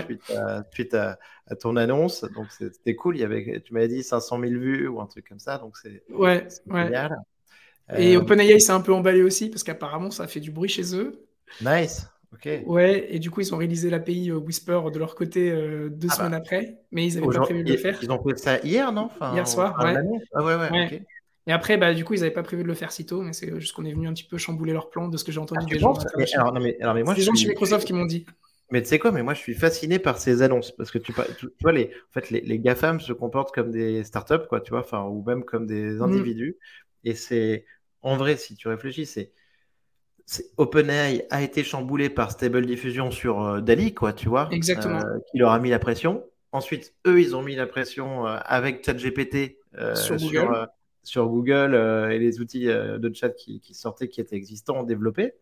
[0.72, 1.18] suite, à,
[1.60, 2.24] ton annonce.
[2.34, 3.16] Donc, c'était cool.
[3.16, 5.58] Il y avait, tu m'avais dit 500 000 vues ou un truc comme ça.
[5.58, 7.16] Donc, c'est ouais, génial.
[7.96, 10.94] Et OpenAI s'est un peu emballé aussi parce qu'apparemment, ça a fait du bruit chez
[10.94, 11.24] eux.
[11.64, 12.06] Nice.
[12.32, 12.48] Ok.
[12.66, 15.50] Ouais, et du coup, ils ont réalisé l'API Whisper de leur côté
[15.90, 16.36] deux ah semaines bah.
[16.36, 17.98] après, mais ils n'avaient pas prévu de le faire.
[18.02, 19.08] Ils ont fait ça hier, non?
[19.32, 19.94] Hier soir, ouais.
[20.34, 21.02] Ah ouais, ouais, ok.
[21.48, 23.32] Et après, bah, du coup, ils n'avaient pas prévu de le faire si tôt, mais
[23.32, 25.40] c'est juste qu'on est venu un petit peu chambouler leur plan de ce que j'ai
[25.40, 25.94] entendu ah, des gens.
[26.34, 28.26] alors, non, mais, alors, mais moi, des gens chez Microsoft qui m'ont dit.
[28.70, 31.14] Mais tu sais quoi, mais moi je suis fasciné par ces annonces parce que tu,
[31.38, 34.72] tu, vois, les, en fait, les, les GAFAM se comportent comme des startups, quoi, tu
[34.72, 36.02] vois, enfin, ou même comme des mm.
[36.02, 36.58] individus.
[37.02, 37.64] Et c'est,
[38.02, 39.32] en vrai, si tu réfléchis, c'est,
[40.56, 45.00] OpenAI a été chamboulé par Stable Diffusion sur euh, Dali, quoi, tu vois, Exactement.
[45.00, 46.24] Euh, qui leur a mis la pression.
[46.52, 49.58] Ensuite, eux, ils ont mis la pression avec ChatGPT
[49.94, 50.68] sur Google,
[51.02, 51.74] sur, Google
[52.10, 55.34] et les outils de chat qui, qui, sortaient, qui étaient existants, développés.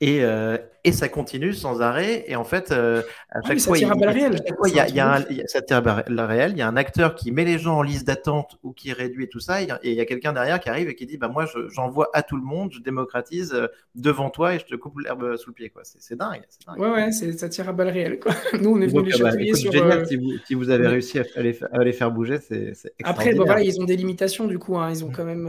[0.00, 2.24] Et, euh, et, ça continue sans arrêt.
[2.26, 5.76] Et en fait, euh, à chaque fois, il, y a, y a un, ça tire
[5.86, 6.52] à la réelle.
[6.52, 9.28] Il y a un acteur qui met les gens en liste d'attente ou qui réduit
[9.28, 9.62] tout ça.
[9.62, 12.22] Et il y a quelqu'un derrière qui arrive et qui dit bah, Moi, j'envoie à
[12.22, 15.54] tout le monde, je démocratise euh, devant toi et je te coupe l'herbe sous le
[15.54, 15.72] pied.
[15.84, 16.80] C'est dingue, dingue.
[16.80, 18.18] Ouais, ouais, ça tire à balles réelles.
[18.18, 18.32] Quoi.
[18.60, 19.70] Nous, on est venus les bah, sur.
[19.70, 22.72] Génial, si, vous, si, vous, avez réussi à les, à les faire bouger, c'est
[23.04, 24.76] Après, bon, voilà, ils ont des limitations du coup.
[24.78, 24.90] Hein.
[24.90, 25.12] Ils ont mm.
[25.12, 25.46] quand même.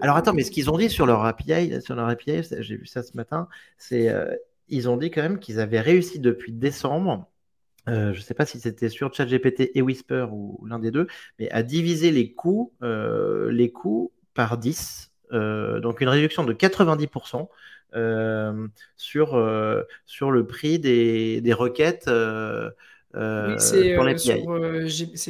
[0.00, 2.86] alors, attends, mais ce qu'ils ont dit sur leur API, sur leur API j'ai vu
[2.86, 3.48] ça ce matin
[3.78, 4.34] c'est euh,
[4.68, 7.28] ils ont dit quand même qu'ils avaient réussi depuis décembre.
[7.88, 11.06] Euh, je ne sais pas si c'était sur ChatGPT et Whisper ou l'un des deux,
[11.38, 17.48] mais à diviser les coûts, euh, les coûts par 10, donc une réduction de 90%
[18.96, 23.94] sur, sur le prix des, des requêtes oui, c'est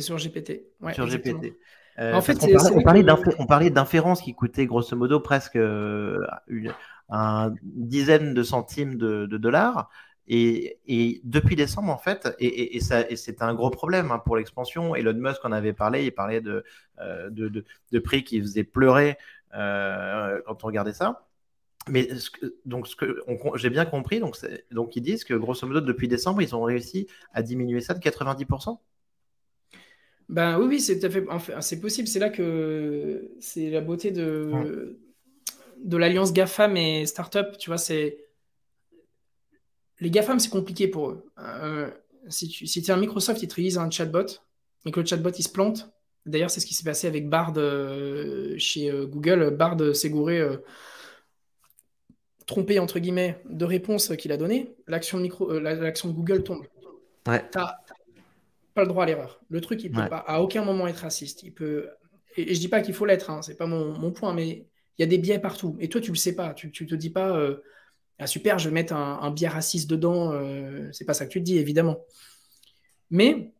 [0.01, 0.63] sur, GPT.
[0.93, 1.55] sur GPT.
[1.99, 2.39] en fait,
[2.75, 3.05] on parlait,
[3.39, 6.73] on parlait d'inférence qui coûtait grosso modo presque une,
[7.09, 9.91] une dizaine de centimes de, dollars.
[10.29, 14.95] Et, depuis décembre, en fait, et, et, c'est un gros problème hein, pour l'expansion.
[14.95, 16.65] Elon Musk en avait parlé, il parlait de,
[17.01, 19.17] euh, de, prix qui faisaient pleurer
[19.55, 21.27] euh, quand on regardait ça.
[21.89, 22.09] Mais
[22.65, 23.23] donc, ce que
[23.55, 24.37] j'ai bien compris, donc,
[24.73, 28.01] donc ils disent que grosso modo, depuis décembre, ils ont réussi à diminuer ça de
[28.01, 28.79] 90%.
[30.29, 31.25] Ben oui, oui, c'est tout à fait,
[31.61, 32.09] c'est possible.
[32.09, 34.99] C'est là que c'est la beauté de,
[35.87, 38.19] de l'alliance GAFAM et startup, tu vois, c'est.
[40.01, 41.25] Les GAFAM, c'est compliqué pour eux.
[41.39, 41.91] Euh,
[42.29, 44.27] si tu si es un Microsoft, ils utilisent un chatbot
[44.85, 45.89] et que le chatbot il se plante.
[46.27, 49.51] D'ailleurs, c'est ce qui s'est passé avec Bard euh, chez euh, Google.
[49.57, 50.45] Bard s'est gouré,
[52.47, 54.75] trompé entre guillemets, de réponse qu'il a donnée.
[54.89, 56.67] L'action de, micro, l'action de Google tombe.
[57.29, 57.49] Ouais.
[57.51, 57.77] T'as
[58.75, 59.41] pas le droit à l'erreur.
[59.49, 61.45] Le truc, il peut pas à aucun moment être raciste.
[61.45, 61.89] Il peut.
[62.37, 64.67] Et, je dis pas qu'il faut l'être, hein, c'est pas mon, mon point, mais
[64.99, 65.77] il y a des biais partout.
[65.81, 66.55] Et toi, tu le sais pas.
[66.55, 67.57] Tu, tu te dis pas, euh,
[68.19, 70.33] ah super, je vais mettre un, biais raciste dedans.
[70.33, 71.99] Euh, c'est pas ça que tu te dis, évidemment.
[73.11, 73.53] Mais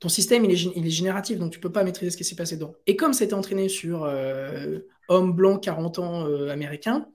[0.00, 2.36] ton système, il est, il est génératif, donc tu peux pas maîtriser ce qui s'est
[2.36, 2.74] passé dedans.
[2.86, 7.06] Et comme c'était entraîné sur euh, homme blanc, 40 ans, américain,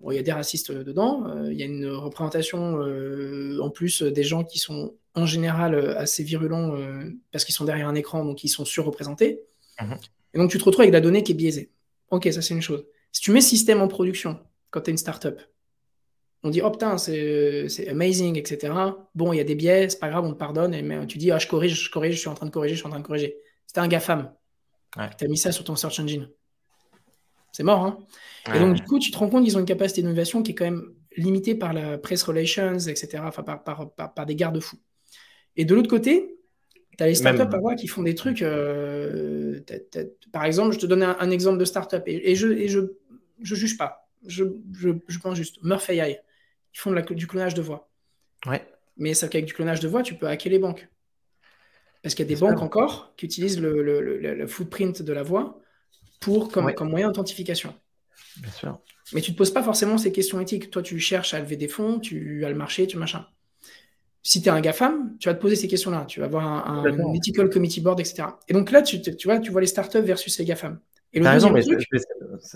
[0.00, 1.26] bon, il y a des racistes dedans.
[1.50, 2.80] Il y a une représentation,
[3.60, 6.74] en plus, des gens qui sont en général assez virulents
[7.32, 9.42] parce qu'ils sont derrière un écran, donc ils sont surreprésentés.
[9.80, 9.94] Mmh
[10.34, 11.70] Et donc tu te retrouves avec la donnée qui est biaisée.
[12.12, 12.84] Ok, ça c'est une chose.
[13.10, 14.38] Si tu mets système en production
[14.70, 15.40] quand tu es une startup,
[16.42, 18.74] on dit oh putain, c'est amazing, etc.
[19.14, 20.74] Bon, il y a des biais, c'est pas grave, on te pardonne.
[20.74, 22.80] Et tu dis ah, je corrige, je corrige, je suis en train de corriger, je
[22.80, 23.36] suis en train de corriger.
[23.66, 24.30] C'était un GAFAM.
[24.98, 25.08] Ouais.
[25.16, 26.28] Tu as mis ça sur ton search engine.
[27.50, 27.98] C'est mort, hein
[28.54, 30.54] Et donc, du coup, tu te rends compte qu'ils ont une capacité d'innovation qui est
[30.54, 33.62] quand même limitée par la press relations, etc., enfin, par,
[33.94, 34.78] par des garde-fous.
[35.56, 36.34] Et de l'autre côté,
[36.96, 38.42] tu as les startups qui font des trucs.
[38.42, 39.60] Euh,
[40.32, 42.80] par exemple, je te donne un, exemple de startup et, et je ne je,
[43.42, 44.08] je, juge pas.
[44.26, 45.62] Je, je, pense juste.
[45.62, 46.20] Murphy AI,
[46.74, 47.88] ils font du clonage de voix.
[48.46, 48.66] Ouais.
[48.96, 50.88] Mais ça qu'avec du clonage de voix, tu peux hacker les banques.
[52.02, 55.22] Parce qu'il y a des banques encore qui utilisent le, le, le, footprint de la
[55.22, 55.60] voix
[56.20, 57.74] pour, comme, comme moyen d'authentification.
[58.38, 58.80] Bien sûr.
[59.12, 60.70] Mais tu ne te poses pas forcément ces questions éthiques.
[60.70, 63.26] Toi, tu cherches à lever des fonds, tu as le marché, tu machin
[64.22, 66.04] si tu es un GAFAM, tu vas te poser ces questions-là.
[66.06, 68.24] Tu vas avoir un, ethical committee board, etc.
[68.48, 70.78] Et donc là, tu, vois, tu vois les startups versus les GAFAM.
[71.14, 71.62] Et le raison, mais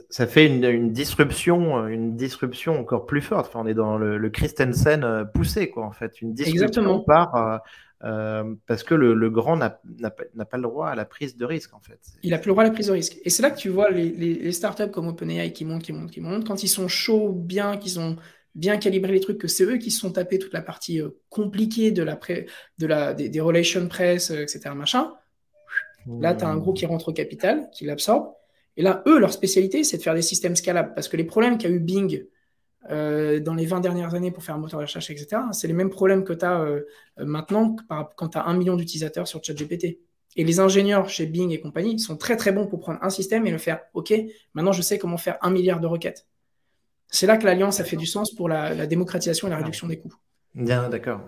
[0.08, 3.48] ça, fait une, disruption, une disruption encore plus forte.
[3.48, 6.22] Enfin, on est dans le, Christensen euh, poussé, quoi, en fait.
[6.22, 7.00] Une disruption Exactement.
[7.00, 7.58] par, euh,
[8.04, 11.80] euh, parce que le, grand n'a pas le droit à la prise de risque, en
[11.80, 11.98] fait.
[12.22, 13.18] Il n'a plus le droit à la prise de risque.
[13.24, 16.10] Et c'est là que tu vois les, les startups comme OpenAI qui montent, qui montent,
[16.10, 16.46] qui montent.
[16.46, 18.16] Quand ils sont chauds, bien, qu'ils ont
[18.56, 21.10] bien calibrer les trucs, que c'est eux qui se sont tapés toute la partie euh,
[21.28, 22.18] compliquée de la,
[22.78, 24.70] de la des, des, relations press, euh, etc.
[24.74, 25.12] Machin.
[26.20, 28.32] Là, tu as un groupe qui rentre au capital, qui l'absorbe.
[28.76, 30.94] Et là, eux, leur spécialité, c'est de faire des systèmes scalables.
[30.94, 32.24] Parce que les problèmes qu'a eu Bing
[32.90, 35.74] euh, dans les 20 dernières années pour faire un moteur de recherche, etc., c'est les
[35.74, 36.64] mêmes problèmes que tu as
[37.18, 37.74] maintenant
[38.16, 39.98] quand tu as un million d'utilisateurs sur ChatGPT.
[40.36, 43.46] Et les ingénieurs chez Bing et compagnie sont très très bons pour prendre un système
[43.46, 44.14] et le faire, OK,
[44.54, 46.28] maintenant je sais comment faire un milliard de requêtes.
[47.08, 49.98] C'est là que l'alliance a fait du sens pour la, démocratisation et la réduction des
[49.98, 50.14] coûts.
[50.54, 51.20] Bien, d'accord.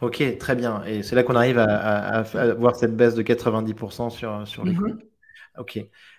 [0.00, 0.82] Ok, très bien.
[0.84, 2.22] Et c'est là qu'on arrive à,
[2.58, 4.76] voir cette baisse de 90% sur, sur les mm-hmm.
[4.76, 4.98] coûts.
[5.58, 5.78] Ok.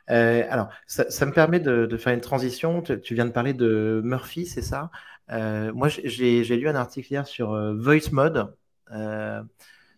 [0.09, 2.82] Euh, alors, ça, me permet de, faire une transition.
[2.82, 4.91] Tu, viens de parler de Murphy, c'est ça?
[5.32, 8.53] Euh, Moi, j'ai lu un article hier sur euh, Voice Mode.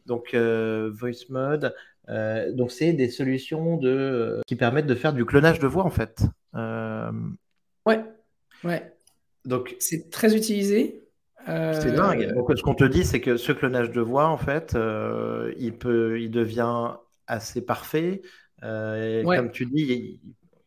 [0.06, 1.76] donc, Voice Mode,
[2.54, 6.22] donc c'est des solutions de, qui permettent de faire du clonage de voix, en fait.
[8.66, 8.94] Ouais.
[9.46, 11.02] Donc, c'est très utilisé.
[11.46, 12.34] C'est dingue.
[12.34, 14.76] Donc, ce qu'on te dit, c'est que ce clonage de voix, en fait,
[15.58, 16.96] il, peut, il devient
[17.28, 18.22] assez parfait.
[18.62, 20.20] Comme tu dis,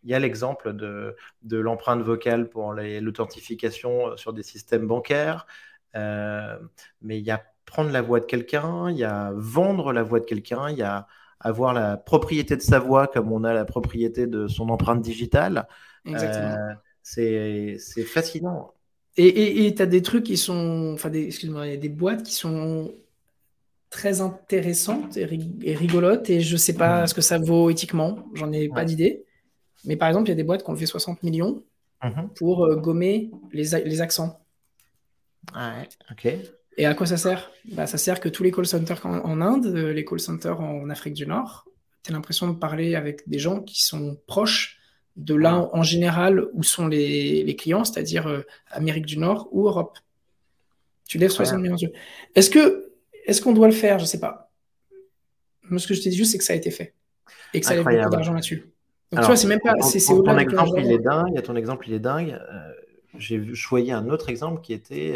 [0.04, 5.46] il y a l'exemple de, de l'empreinte vocale pour l'authentification sur des systèmes bancaires.
[5.94, 10.20] mais il y a prendre la voix de quelqu'un, il y a vendre la voix
[10.20, 11.06] de quelqu'un, il y a
[11.40, 15.68] avoir la propriété de sa voix comme on a la propriété de son empreinte digitale.
[16.04, 16.56] Exactement.
[17.08, 18.72] C'est fascinant.
[19.16, 20.92] Et tu as des trucs qui sont.
[20.94, 22.92] Enfin, excuse-moi, il y a des boîtes qui sont
[23.90, 28.68] très intéressantes et, rigolotes et je sais pas ce que ça vaut éthiquement, j'en ai
[28.68, 29.24] pas d'idée.
[29.84, 31.62] Mais par exemple, il y a des boîtes qui ont fait 60 millions
[32.02, 32.30] mhm.
[32.36, 34.40] pour euh, gommer les, les accents.
[35.54, 36.28] Ouais, ok.
[36.76, 37.50] Et à quoi ça sert?
[37.72, 40.90] Bah, Ça sert que tous les call centers en, Inde, euh, les call centers en
[40.90, 41.66] Afrique du Nord,
[42.04, 44.77] tu as l'impression de parler avec des gens qui sont proches
[45.18, 49.98] de là en général où sont les, clients, c'est-à-dire euh, Amérique du Nord ou Europe.
[51.06, 51.92] Tu lèves 60 millions d'yeux.
[52.34, 52.92] Est-ce que
[53.26, 53.98] est-ce qu'on doit le faire?
[53.98, 54.50] Je ne sais pas.
[55.64, 56.94] Moi, ce que je te dis juste, c'est que ça a été fait
[57.52, 58.72] et que ça lève beaucoup d'argent là-dessus.
[59.10, 59.74] Donc, tu vois, c'est même pas.
[59.82, 61.42] C'est, ton, exemple, il est dingue.
[61.42, 62.32] Ton exemple, il est dingue.
[62.32, 62.72] Euh,
[63.18, 65.14] j'ai choisi un autre exemple qui était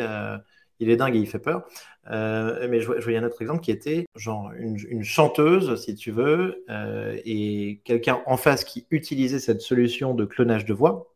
[0.82, 1.64] il est dingue et il fait peur.
[2.10, 6.64] Euh, mais je, voyais un autre exemple qui était genre une, chanteuse, si tu veux,
[6.68, 11.12] euh, et quelqu'un en face qui utilisait cette solution de clonage de voix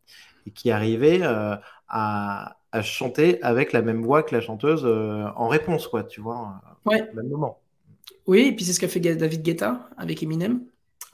[0.47, 1.57] et qui arrivait euh,
[1.89, 7.09] à, chanter avec la même voix que la chanteuse en réponse, quoi, tu vois, ouais.
[7.11, 7.59] au même moment.
[8.27, 10.61] Oui, et puis c'est ce qu'a fait David Guetta avec Eminem.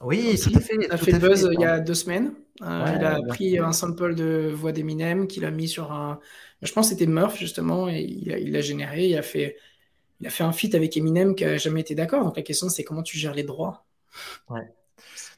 [0.03, 0.75] Oui, tout à fait.
[0.81, 2.33] Il a fait, buzz il y a deux semaines.
[2.61, 6.19] il a pris un sample de voix d'Eminem qu'il a mis sur un,
[6.63, 9.07] je pense que c'était Murph, justement, et il l'a généré.
[9.07, 9.57] Il a, fait,
[10.21, 12.25] il a fait un feat avec Eminem qui n'a jamais été d'accord.
[12.25, 13.85] Donc la question, c'est comment tu gères les droits?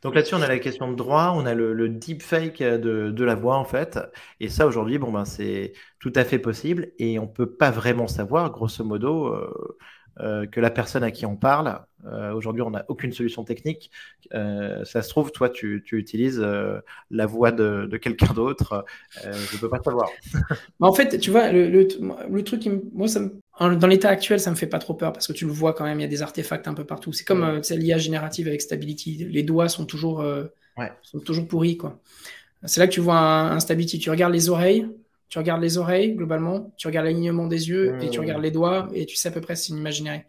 [0.02, 3.34] Donc là-dessus, on a la question de droit, on a le, deepfake de, de, la
[3.34, 3.98] voix, en fait.
[4.40, 6.92] Et ça, aujourd'hui, bon, ben, c'est tout à fait possible.
[6.98, 9.76] Et on ne peut pas vraiment savoir, grosso modo, euh,
[10.20, 11.80] euh, que la personne à qui on parle.
[12.06, 13.90] Euh, aujourd'hui, on n'a aucune solution technique.
[14.34, 16.44] Euh, ça se trouve, toi, tu, utilises
[17.10, 18.84] la voix de, quelqu'un d'autre.
[19.22, 20.08] je ne peux pas savoir.
[20.80, 23.20] en fait, tu vois, le, truc, qui moi, ça
[23.60, 25.84] dans l'état actuel, ça me fait pas trop peur parce que tu le vois quand
[25.84, 27.12] même, il y a des artefacts un peu partout.
[27.12, 29.28] C'est comme l'IA générative avec Stability.
[29.30, 30.24] Les doigts sont toujours,
[31.02, 31.78] sont toujours pourris.
[32.64, 33.98] C'est là que tu vois un, un Stability.
[33.98, 34.88] Tu regardes les oreilles,
[35.34, 38.88] tu regardes les oreilles, globalement, tu regardes l'alignement des yeux et tu regardes les doigts
[38.94, 40.22] et tu sais à peu près si c'est une imaginerie.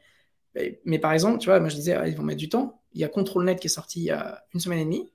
[0.86, 2.82] Mais, par exemple, tu vois, moi je disais, ah, ils vont mettre du temps.
[2.94, 5.12] Il y a ControlNet qui est sorti il y a une semaine et demie.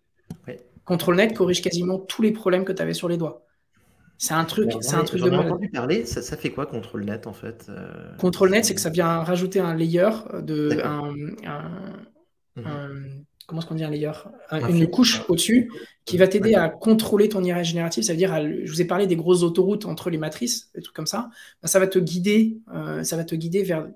[0.85, 3.47] ControlNet corrige quasiment tous les problèmes que tu avais sur les doigts.
[4.19, 5.47] C'est un truc, c'est un truc de mal.
[5.47, 6.05] entendu parler.
[6.05, 8.15] Ça, ça, fait quoi ControlNet en fait euh...
[8.19, 10.11] ControlNet, c'est que ça vient rajouter un layer
[10.43, 11.15] de un,
[12.57, 14.13] mhm comment est-ce qu'on dit un layer?
[14.53, 15.73] Une couche au-dessus
[16.05, 18.05] qui va t'aider à contrôler ton IA générative.
[18.05, 18.33] Ça veut dire,
[18.65, 21.31] je vous ai parlé des grosses autoroutes entre les matrices, des trucs comme ça.
[21.61, 23.89] Ben, ça va te guider, euh, ça va te guider vers,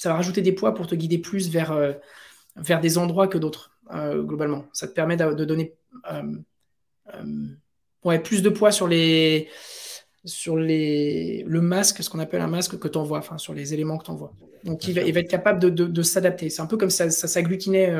[0.00, 1.92] ça va rajouter des poids pour te guider plus vers, euh,
[2.56, 4.64] vers des endroits que d'autres, euh, globalement.
[4.72, 5.74] Ça te permet de, donner
[8.04, 9.48] ouais, plus de poids sur les
[10.26, 13.72] sur les, le masque, ce qu'on appelle un masque que tu envoies, enfin sur les
[13.72, 14.34] éléments que tu envoies.
[14.64, 16.50] Donc il va, il va, être capable de, de, s'adapter.
[16.50, 17.94] C'est un peu comme ça, ça s'agglutinait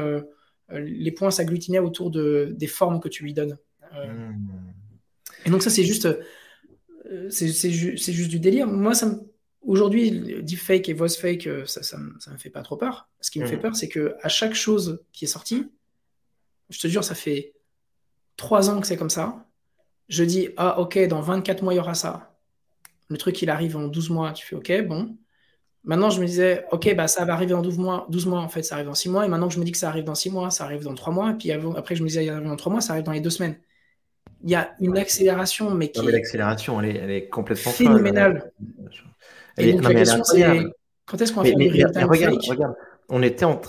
[0.72, 3.58] euh, les points s'agglutinaient autour de, des formes que tu lui donnes.
[3.94, 4.72] Euh, hmm.
[5.46, 6.06] Et donc ça, c'est juste,
[7.10, 8.66] euh, c'est juste du délire.
[8.66, 9.18] Moi, ça
[9.62, 13.08] Aujourd'hui, deepfake et voice fake, ça, ça, me fait pas trop peur.
[13.20, 13.60] Ce qui me fait hmm.
[13.60, 15.70] peur, c'est que à chaque chose qui est sortie,
[16.70, 17.52] je te jure, ça fait
[18.36, 19.44] trois ans que c'est comme ça.
[20.08, 22.38] Je dis, ah ok, dans 24 mois, il y aura ça.
[23.08, 24.32] Le truc, il arrive en 12 mois.
[24.32, 25.16] Tu fais, ok, bon.
[25.84, 28.06] Maintenant, je me disais, OK, bah, ça va arriver en 12 mois.
[28.10, 29.24] 12 mois, en fait, ça arrive dans 6 mois.
[29.24, 30.94] Et maintenant que je me dis que ça arrive dans 6 mois, ça arrive dans
[30.94, 31.30] 3 mois.
[31.30, 33.20] Et puis après, je me disais, il arrive dans 3 mois, ça arrive dans les
[33.20, 33.56] 2 semaines.
[34.42, 36.00] Il y a une accélération, mais qui.
[36.00, 38.52] Non, mais l'accélération, elle est, elle est complètement phénoménale.
[39.60, 40.46] Et donc, la question, c'est
[41.06, 42.74] quand est-ce qu'on va faire du real-time regarde, regarde,
[43.08, 43.60] on était en,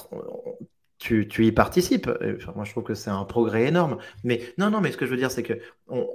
[1.02, 2.10] tu, y participes.
[2.56, 3.98] moi, je trouve que c'est un progrès énorme.
[4.24, 5.60] Mais non, non, mais ce que je veux dire, c'est qu'il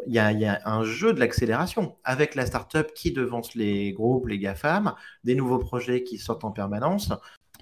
[0.06, 4.28] y a, y a un jeu de l'accélération avec la startup qui devance les groupes,
[4.28, 7.12] les GAFAM, des nouveaux projets qui sortent en permanence.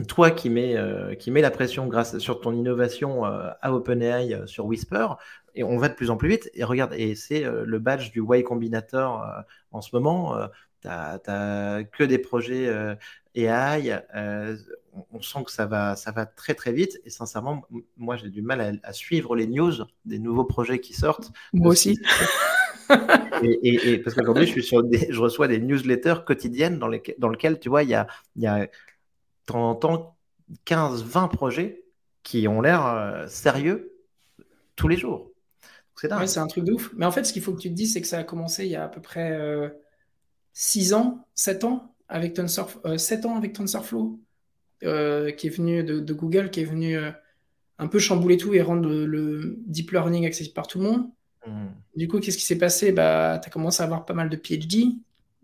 [0.08, 4.34] Toi qui mets, euh, qui met la pression grâce sur ton innovation euh, à OpenAI
[4.34, 5.06] euh, sur Whisper,
[5.54, 6.50] et on va de plus en plus vite.
[6.54, 9.24] Et regarde, et c'est le badge du Y Combinator
[9.70, 10.36] en ce moment.
[10.85, 12.97] Tu n'as que des projets
[13.35, 14.03] AI
[15.12, 17.01] on sent que ça va, ça va très très vite.
[17.05, 17.62] Et sincèrement,
[17.97, 19.72] moi j'ai du mal à, suivre les news
[20.05, 21.32] des nouveaux projets qui sortent.
[21.53, 21.99] Moi aussi.
[23.43, 27.59] et, parce qu'aujourd'hui, je, suis sur je reçois des newsletters quotidiennes dans, les, dans lesquelles,
[27.59, 28.07] tu vois, il y a,
[28.37, 28.68] y a
[30.64, 31.85] 15, 20 projets
[32.22, 33.97] qui ont l'air euh, sérieux
[34.76, 35.30] tous les jours.
[35.97, 36.93] C'est c'est un truc de ouf.
[36.97, 38.64] Mais en fait, ce qu'il faut que tu te dises, c'est que ça a commencé
[38.64, 39.30] il y a à peu près
[40.55, 44.18] 6 euh, ans, 7 ans avec TensorFlow, 7 ans avec TensorFlow,
[44.80, 46.96] qui est venu de, Google, qui est venu
[47.78, 51.11] un peu chambouler tout et rendre le, deep learning accessible par tout le monde.
[51.46, 51.68] Hmm.
[51.96, 52.92] Du coup, qu'est-ce qui s'est passé?
[52.92, 54.96] Bah, Tu as commencé à avoir pas mal de PhD,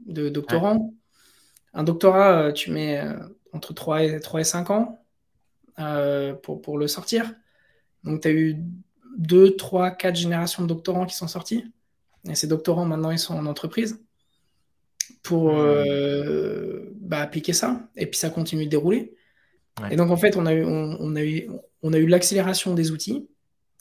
[0.07, 0.95] de doctorants.
[1.73, 3.03] Un doctorat, tu mets
[3.53, 5.05] entre 3 et, 3 et 5 ans
[6.43, 7.35] pour, pour le sortir.
[8.05, 8.57] Donc, tu as eu
[9.17, 11.65] 2, 3, 4 générations de doctorants qui sont sortis.
[12.29, 13.99] Et ces doctorants, maintenant, ils sont en entreprise
[15.23, 17.89] pour euh, bah, appliquer ça.
[17.97, 19.15] Et puis, ça continue de dérouler.
[19.91, 21.49] Et donc, en fait, on a eu, on, a eu,
[21.83, 23.29] on a eu l'accélération des outils,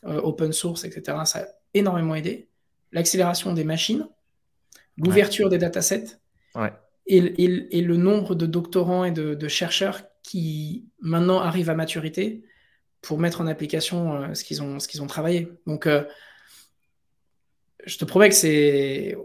[0.05, 1.17] euh, open source, etc.
[1.25, 2.47] Ça a énormément aidé.
[2.93, 4.07] L'accélération des machines,
[4.97, 6.17] l'ouverture des datasets.
[7.05, 12.43] Et, et, le nombre de doctorants et de, chercheurs qui maintenant arrivent à maturité
[13.01, 15.49] pour mettre en application euh, ce qu'ils ont, ce qu'ils ont travaillé.
[15.65, 15.88] Donc,
[17.86, 19.17] je te promets que c'est.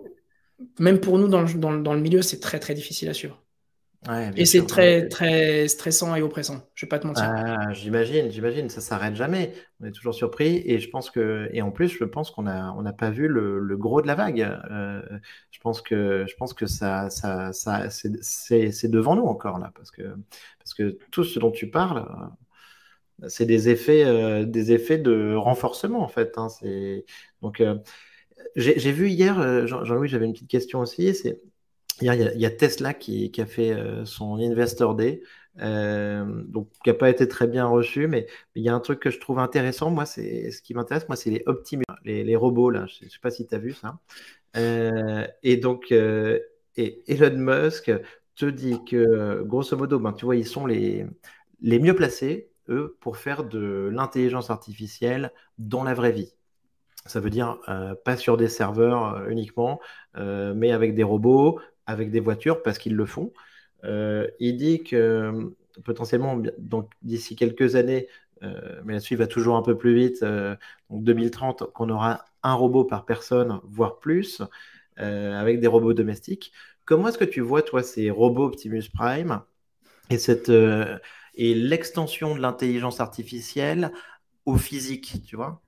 [0.78, 3.42] Même pour nous, dans le, dans le, milieu, c'est très, très difficile à suivre.
[4.36, 6.68] et c'est très, très stressant et oppressant.
[6.74, 7.24] Je vais pas te mentir.
[7.26, 9.52] Ah, j'imagine, j'imagine, ça s'arrête jamais.
[9.80, 10.62] On est toujours surpris.
[10.64, 13.28] Et je pense que, et en plus, je pense qu'on n'a on n'a pas vu
[13.28, 14.40] le, gros de la vague.
[14.40, 15.02] Euh,
[15.50, 19.90] je pense que, je pense que ça, ça, ça c'est devant nous encore là, parce
[19.90, 20.02] que,
[20.58, 22.06] parce que tout ce dont tu parles,
[23.28, 26.36] c'est des effets, euh, des effets de renforcement en fait.
[26.36, 26.48] Hein.
[27.42, 27.60] donc.
[27.60, 27.76] Euh,
[28.57, 31.14] j'ai vu hier, euh, Jean-Louis, j'avais une petite question aussi.
[31.14, 31.40] C'est
[32.00, 35.22] hier, il y, a Tesla qui, a fait euh, son Investor Day,
[35.61, 39.00] euh, donc qui n'a pas été très bien reçu, mais il y a un truc
[39.00, 39.90] que je trouve intéressant.
[39.90, 42.86] Moi, c'est ce qui m'intéresse, moi, c'est les Optimus, les, robots là.
[42.86, 43.98] Je ne sais pas si tu as vu ça.
[45.42, 47.92] et donc, Elon Musk
[48.36, 51.07] te dit que, grosso modo, ben, tu vois, ils sont les,
[51.61, 56.34] les mieux placés, eux, pour faire de l'intelligence artificielle dans la vraie vie.
[57.07, 59.78] Ça veut dire euh, pas sur des serveurs euh, uniquement,
[60.16, 63.32] euh, mais avec des robots, avec des voitures, parce qu'ils le font.
[63.84, 66.40] il dit que potentiellement,
[67.02, 68.09] d'ici quelques années,
[68.84, 70.24] mais la suite va toujours un peu plus vite,
[70.90, 74.42] donc 2030, qu'on aura un robot par personne, voire plus,
[74.96, 76.52] avec des robots domestiques.
[76.86, 79.42] Comment est-ce que tu vois, toi, ces robots Optimus Prime
[80.11, 80.16] et,
[81.34, 83.92] et l'extension de l'intelligence artificielle
[84.46, 85.63] au physique, tu vois?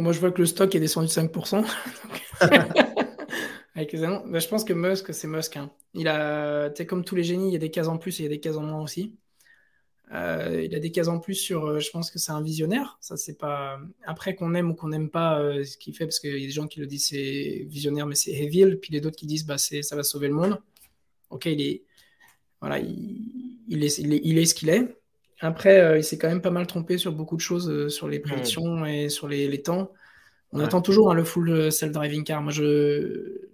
[0.00, 1.64] Moi, je vois que le stock est descendu de 5%.
[3.74, 5.56] Avec les bah, je pense que Musk, c'est Musk.
[5.58, 5.70] Hein.
[5.92, 8.24] Il a, comme tous les génies, il y a des cases en plus et il
[8.24, 9.18] y a des cases en moins aussi.
[10.12, 11.66] Euh, il a des cases en plus sur.
[11.66, 12.96] Euh, je pense que c'est un visionnaire.
[13.00, 13.78] Ça, c'est pas.
[14.04, 16.46] Après qu'on aime ou qu'on n'aime pas euh, ce qu'il fait, parce qu'il y a
[16.46, 18.78] des gens qui le disent c'est visionnaire, mais c'est evil.
[18.80, 20.58] Puis les d'autres qui disent bah c'est ça va sauver le monde.
[21.30, 21.84] Ok, il est.
[22.60, 24.96] Voilà, il, il est, il est ce qu'il est.
[25.40, 28.08] Après, euh, il s'est quand même pas mal trompé sur beaucoup de choses, euh, sur
[28.08, 29.92] les prédictions et sur les, temps.
[30.52, 32.42] On attend toujours hein, le full euh, self-driving car.
[32.42, 33.48] Moi, je...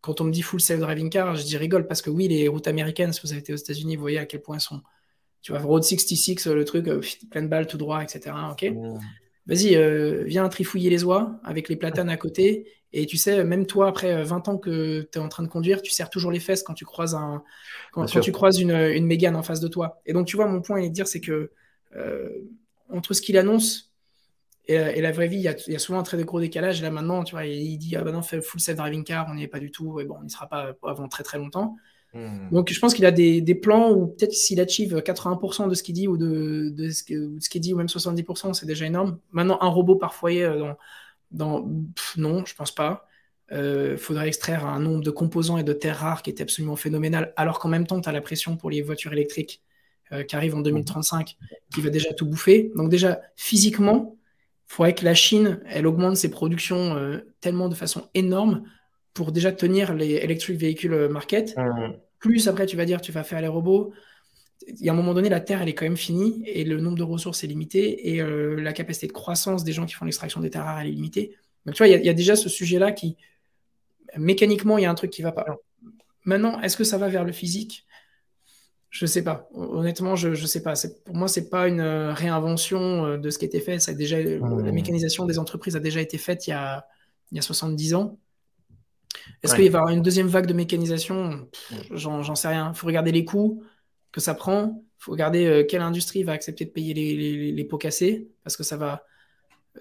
[0.00, 2.66] quand on me dit full self-driving car, je dis rigole parce que oui, les routes
[2.66, 4.80] américaines, si vous avez été aux États-Unis, vous voyez à quel point elles sont.
[5.42, 6.86] Tu vois, Road 66, le truc,
[7.30, 8.34] plein de balles tout droit, etc.
[8.50, 8.72] Ok.
[9.48, 9.76] Vas-y,
[10.26, 14.22] viens trifouiller les oies avec les platanes à côté et tu sais, même toi, après
[14.24, 16.62] 20 euh, ans que tu es en train de conduire, tu serres toujours les fesses
[16.62, 17.42] quand tu croises, un,
[17.92, 20.00] quand, tu croises une, une Mégane en face de toi.
[20.06, 21.50] Et donc, tu vois, mon point est de dire, c'est que
[21.96, 22.30] euh,
[22.90, 23.92] entre ce qu'il annonce
[24.70, 26.80] euh, et, la vraie vie, il y, a, souvent un très gros décalage.
[26.80, 29.34] Et là, maintenant, tu vois, il, dit, ah ben non, fait full self-driving car, on
[29.34, 30.00] n'y est pas du tout.
[30.00, 31.76] Et bon, on n'y sera pas avant très très longtemps.
[32.14, 32.48] Hmm.
[32.50, 35.94] Donc, je pense qu'il a des, plans où peut-être s'il achieve 80% de ce qu'il
[35.94, 39.18] dit ou de, ce qu'il dit, ou même 70%, c'est déjà énorme.
[39.32, 40.50] Maintenant, un robot par foyer
[41.30, 41.68] dans
[42.16, 43.06] non, je pense pas.
[43.50, 46.76] Il euh, faudrait extraire un nombre de composants et de terres rares qui est absolument
[46.76, 49.62] phénoménal, alors qu'en même temps, tu as la pression pour les voitures électriques
[50.12, 51.36] euh, qui arrivent en 2035,
[51.72, 52.70] qui va déjà tout bouffer.
[52.76, 54.16] Donc déjà, physiquement,
[54.68, 58.64] il faudrait que la Chine, elle augmente ses productions euh, tellement de façon énorme
[59.18, 61.56] pour déjà tenir les electric vehicle market.
[61.56, 61.94] Mmh.
[62.20, 63.92] Plus après, tu vas dire, tu vas faire les robots,
[64.68, 66.80] il y a un moment donné, la Terre, elle est quand même finie et le
[66.80, 70.04] nombre de ressources est limité et euh, la capacité de croissance des gens qui font
[70.04, 71.36] l'extraction des terres rares, elle est limitée.
[71.66, 73.16] Donc, tu vois, il y, a déjà ce sujet-là qui,
[74.16, 75.46] mécaniquement, il y a un truc qui va pas.
[76.24, 77.86] Maintenant, est-ce que ça va vers le physique?
[78.88, 79.48] Je sais pas.
[79.52, 80.74] Honnêtement, je ne sais pas.
[81.04, 83.80] Pour moi, c'est pas une euh, réinvention euh, de ce qui a été fait.
[83.80, 86.86] Ça a déjà, La mécanisation des entreprises a déjà été faite il y a,
[87.32, 88.18] il y a 70 ans.
[89.42, 91.48] Est-ce qu'il va y avoir une deuxième vague de mécanisation?
[91.90, 92.72] J'en sais rien.
[92.74, 93.62] Il faut regarder les coûts
[94.12, 94.82] que ça prend.
[95.00, 96.94] Il faut regarder euh, quelle industrie va accepter de payer
[97.52, 99.04] les, pots cassés, parce que ça va.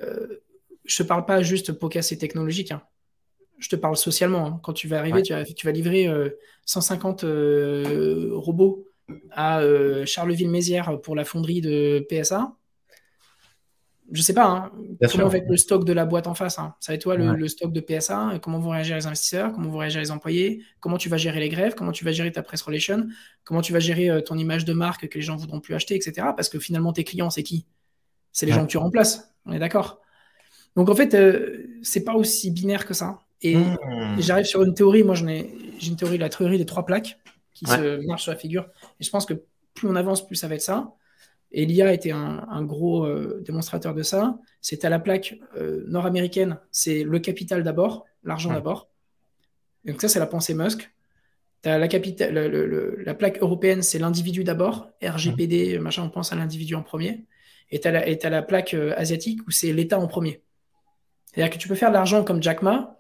[0.03, 0.41] Euh,
[0.85, 2.71] je te parle pas juste pots cassés technologiques.
[2.71, 2.83] Hein.
[3.57, 4.45] Je te parle socialement.
[4.45, 4.59] Hein.
[4.63, 6.07] Quand tu vas arriver, tu, vas, livrer
[6.65, 8.85] 150 euh, robots
[9.31, 9.61] à
[10.05, 12.55] Charleville-Mézières pour la fonderie de PSA.
[14.11, 14.71] Je sais pas, hein,
[15.11, 16.59] comment va être le stock de la boîte en face.
[16.59, 16.75] Hein.
[16.79, 19.79] Ça va être toi le, stock de PSA, comment vont réagir les investisseurs, comment vont
[19.79, 22.61] réagir les employés, comment tu vas gérer les grèves, comment tu vas gérer ta press
[22.61, 23.07] relation,
[23.43, 25.95] comment tu vas gérer euh, ton image de marque que les gens voudront plus acheter,
[25.95, 26.27] etc.
[26.35, 27.65] Parce que finalement, tes clients, c'est qui?
[28.31, 29.33] C'est les gens que tu remplaces.
[29.45, 29.99] On est d'accord.
[30.75, 33.19] Donc en fait, euh, c'est pas aussi binaire que ça.
[33.41, 33.77] Et, mmh.
[34.19, 35.03] j'arrive sur une théorie.
[35.03, 37.19] Moi, j'ai une théorie, la théorie des trois plaques
[37.53, 38.67] qui se marchent sur la figure.
[38.99, 39.33] Et je pense que
[39.73, 40.93] plus on avance, plus ça va être ça.
[41.51, 44.37] Et l'IA était un, gros euh, démonstrateur de ça.
[44.61, 48.89] C'est à la plaque euh, nord-américaine, c'est le capital d'abord, l'argent d'abord.
[49.85, 50.91] Donc ça, c'est la pensée Musk.
[51.63, 54.89] As la, la plaque européenne, c'est l'individu d'abord.
[55.01, 57.25] RGPD, machin, on pense à l'individu en premier.
[57.71, 60.41] Et tu as, la plaque euh, asiatique où c'est l'État en premier.
[61.25, 62.96] C'est-à-dire que tu peux faire de l'argent comme Jack Ma,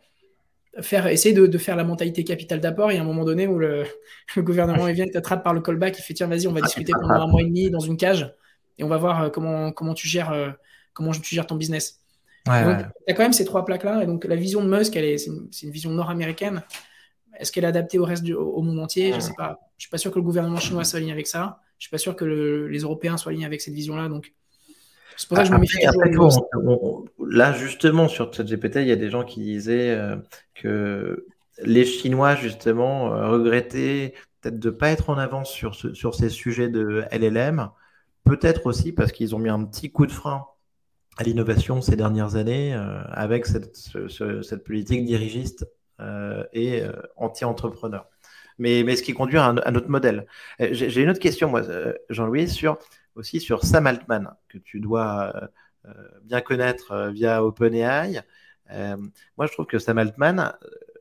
[0.81, 2.91] faire, essayer de, faire la mentalité capitale d'apport.
[2.91, 3.85] Et à un moment donné où le,
[4.37, 6.91] gouvernement il vient, t'attrape par le callback, il fait tiens, vas-y, on va ah, discuter
[6.93, 8.33] pendant un mois et demi dans une cage
[8.77, 10.49] et on va voir euh, comment, comment, tu, gères, euh,
[10.93, 12.01] comment tu gères ton business.
[12.47, 14.03] Ouais, donc, tu as quand même ces trois plaques-là.
[14.03, 16.63] Et donc, la vision de Musk, c'est une, une, vision nord-américaine.
[17.37, 19.11] Est-ce qu'elle est adaptée au reste du au monde entier?
[19.11, 19.59] Je ne sais pas.
[19.77, 21.59] Je suis pas sûr que le gouvernement chinois soit aligné avec ça.
[21.77, 24.07] Je suis pas sûr que les Européens soient alignés avec cette vision-là.
[24.07, 24.33] Donc,
[25.17, 25.79] c'est pour ça que je me méfie
[26.13, 27.05] toujours.
[27.27, 30.15] là, justement, sur ChatGPT, il y a des gens qui disaient euh,
[30.53, 31.25] que
[31.63, 36.29] les Chinois, justement, euh, regrettaient peut-être de ne pas être en avance sur, sur ces
[36.29, 37.69] sujets de LLM.
[38.25, 40.45] Peut-être aussi parce qu'ils ont mis un petit coup de frein
[41.17, 45.67] à l'innovation ces dernières années euh, avec cette, cette, politique dirigiste
[46.53, 46.83] et
[47.15, 48.05] anti-entrepreneur.
[48.59, 50.27] Mais, mais ce qui conduit à un, à un autre modèle.
[50.59, 51.63] J'ai une autre question, moi,
[52.11, 52.77] Jean-Louis, sur
[53.17, 55.47] aussi sur Sam Altman, que tu dois euh,
[55.85, 55.93] euh,
[56.23, 58.21] bien connaître euh, via OpenAI.
[59.37, 60.53] moi, je trouve que Sam Altman,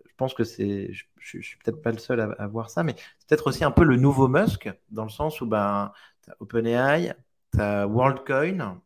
[0.06, 2.94] je pense que c'est, je, ne suis peut-être pas le seul à, voir ça, mais
[3.18, 5.92] c'est peut-être aussi un peu le nouveau Musk, dans le sens où ben,
[6.24, 7.14] tu as OpenAI,
[7.52, 8.80] tu as WorldCoin,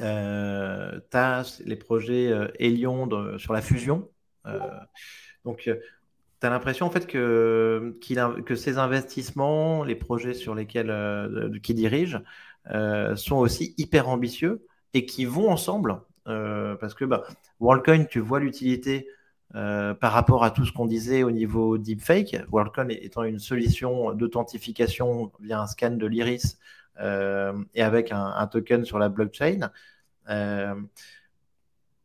[0.00, 4.08] euh, tu as les projets Helion sur la fusion.
[5.44, 5.68] donc,
[6.50, 7.96] l'impression en fait que,
[8.56, 12.20] ces investissements, les projets sur lesquels euh, qui dirigent,
[12.70, 16.00] euh, sont aussi hyper ambitieux et qui vont ensemble.
[16.26, 17.24] Euh, parce que bah,
[17.60, 19.08] WorldCoin, tu vois l'utilité
[19.52, 22.42] par rapport à tout ce qu'on disait au niveau deepfake.
[22.50, 26.58] WorldCoin étant une solution d'authentification via un scan de l'iris
[26.98, 29.70] et avec un, token sur la blockchain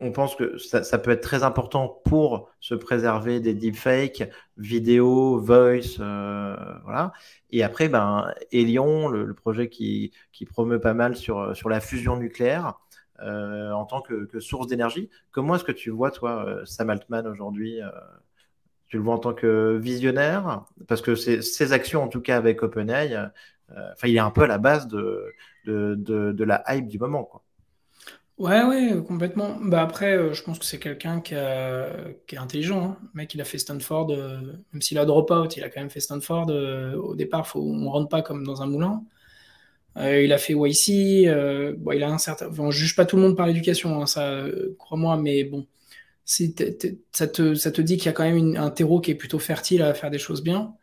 [0.02, 5.98] on pense que ça, peut être très important pour se préserver des deepfakes, vidéo, voice,
[6.00, 7.12] euh, voilà.
[7.52, 12.16] Et après, ben, Elion, le, projet qui, qui, promeut pas mal sur, sur la fusion
[12.16, 12.80] nucléaire
[13.22, 15.10] euh, en tant que, source d'énergie.
[15.32, 17.80] Comment est-ce que tu vois, toi, euh, Sam Altman aujourd'hui
[18.88, 20.64] Tu le vois en tant que visionnaire?
[20.88, 23.18] Parce que ses actions, en tout cas avec OpenAI,
[23.68, 25.26] enfin, il est un peu à la base de,
[25.66, 27.44] de, de la hype du moment, quoi.
[28.40, 29.58] Ouais, ouais, complètement.
[29.62, 32.82] Bah après, euh, je pense que c'est quelqu'un qui, est intelligent.
[32.84, 32.98] Hein.
[33.14, 34.40] Le mec, il a fait Stanford, euh,
[34.72, 36.50] même s'il a drop out, il a quand même fait Stanford.
[36.50, 39.04] Euh, au départ, faut, on rentre pas comme dans un moulin.
[39.98, 41.28] il a fait YC.
[41.80, 42.50] bon, il a un certain.
[42.58, 44.46] on juge pas tout le monde par l'éducation, hein, ça,
[44.78, 45.68] crois-moi, mais bon,
[46.26, 49.40] ça te, ça te dit qu'il y a quand même un terreau qui est plutôt
[49.40, 50.74] fertile à faire des choses bien.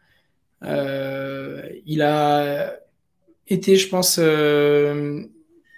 [0.62, 2.76] il a
[3.48, 4.18] été, je pense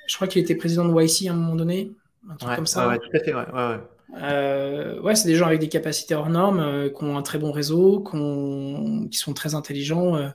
[0.09, 1.93] je crois qu'il était président de YC à un moment donné,
[2.29, 2.89] un truc comme ça.
[2.89, 3.79] Ouais, tout à fait, ouais.
[4.17, 7.39] Euh, ouais, c'est des gens avec des capacités hors normes, euh, qui ont un très
[7.39, 10.17] bon réseau, qui sont très intelligents.
[10.17, 10.29] Euh.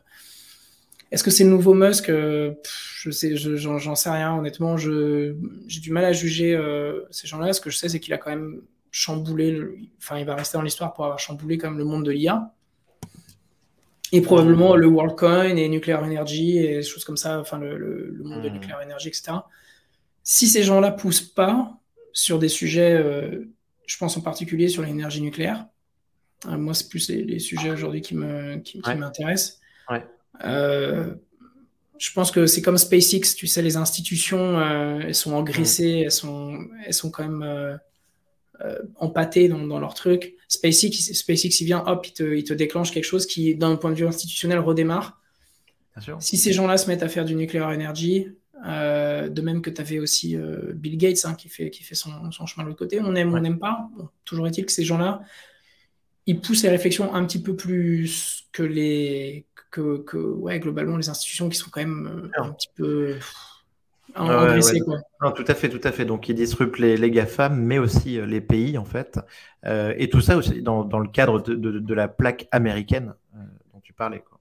[1.11, 4.77] Est-ce que c'est le nouveau Musk Je sais, j'en sais rien, honnêtement.
[4.77, 5.35] J'ai
[5.67, 6.59] du mal à juger
[7.11, 7.53] ces gens-là.
[7.53, 9.59] Ce que je sais, c'est qu'il a quand même chamboulé,
[9.99, 12.51] enfin, il va rester dans l'histoire pour avoir chamboulé quand même le monde de l'IA.
[14.11, 18.41] Et probablement le WorldCoin et Nuclear Energy et des choses comme ça, enfin, le, monde
[18.41, 18.53] de hmm.
[18.53, 19.33] Nuclear Energy, etc
[20.23, 21.77] si ces gens-là poussent pas
[22.13, 23.51] sur des sujets, euh,
[23.85, 25.67] je pense en particulier sur l'énergie nucléaire,
[26.47, 29.59] euh, moi c'est plus les, sujets aujourd'hui qui me qui, m'intéressent.
[30.43, 31.13] Euh,
[31.99, 34.59] je pense que c'est comme SpaceX, tu sais, les institutions,
[35.01, 37.79] elles sont engraissées, elles sont, elles sont quand même
[38.95, 40.35] empâtées dans, dans, leur truc.
[40.47, 43.91] SpaceX, SpaceX, il vient, hop, il te, il te déclenche quelque chose qui, d'un point
[43.91, 45.21] de vue institutionnel, redémarre.
[46.19, 48.27] Si ces gens-là se mettent à faire du nucléaire énergie,
[48.65, 51.95] euh, de même que tu avais aussi euh, Bill Gates hein, qui fait, qui fait
[51.95, 52.99] son, chemin de l'autre côté.
[53.01, 53.89] On aime, on n'aime pas.
[54.23, 55.21] toujours est-il que ces gens-là,
[56.25, 59.45] ils poussent les réflexions un petit peu plus que les.
[59.69, 63.15] Que, que ouais, globalement, les institutions qui sont quand même euh, un petit peu.
[64.15, 66.05] Non, tout à fait, tout à fait.
[66.05, 69.19] Donc, ils disruptent les, les GAFAM, mais aussi les pays, en fait.
[69.65, 73.15] et tout ça aussi dans, dans le cadre de, de, la plaque américaine
[73.73, 74.19] dont tu parlais.
[74.19, 74.32] Quoi.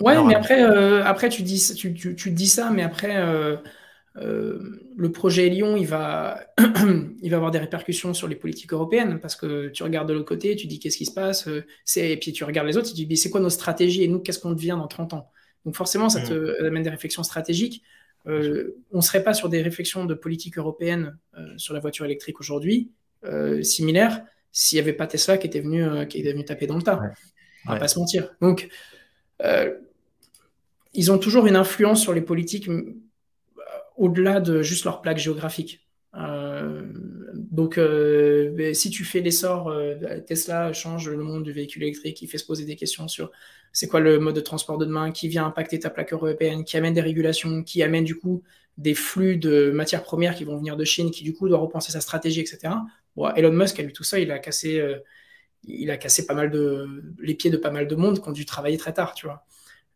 [0.00, 3.56] Ouais, mais après, euh, après tu, dis, tu, tu, dis ça, mais après, euh,
[4.16, 6.40] le projet Lyon, il va,
[7.22, 10.26] il va avoir des répercussions sur les politiques européennes parce que tu regardes de l'autre
[10.26, 11.48] côté, tu dis qu'est-ce qui se passe,
[11.96, 14.40] et puis tu regardes les autres, tu dis c'est quoi nos stratégies et nous, qu'est-ce
[14.40, 15.30] qu'on devient dans 30 ans?
[15.64, 16.66] Donc forcément, ça te mmh.
[16.66, 17.82] amène des réflexions stratégiques.
[18.26, 18.32] on
[18.92, 21.16] ne serait pas sur des réflexions de politique européenne
[21.56, 22.90] sur la voiture électrique aujourd'hui,
[23.62, 26.82] similaires, s'il n'y avait pas Tesla qui était venu, qui était venu taper dans le
[26.82, 27.00] tas.
[27.66, 28.34] On va pas se mentir.
[28.42, 28.68] Donc,
[30.94, 32.68] ils ont toujours une influence sur les politiques
[33.96, 35.84] au-delà de juste leur plaque géographique.
[36.16, 36.82] Euh,
[37.34, 39.94] donc, euh, si tu fais l'essor, euh,
[40.26, 43.30] Tesla change le monde du véhicule électrique, il fait se poser des questions sur
[43.72, 46.76] c'est quoi le mode de transport de demain, qui vient impacter ta plaque européenne, qui
[46.76, 48.42] amène des régulations, qui amène du coup
[48.78, 51.90] des flux de matières premières qui vont venir de Chine, qui du coup doit repenser
[51.90, 52.74] sa stratégie, etc.
[53.16, 54.80] Bon, Elon Musk, a lui, tout ça, il a cassé,
[55.66, 58.32] il a cassé pas mal de les pieds de pas mal de monde qui ont
[58.32, 59.44] dû travailler très tard, tu vois.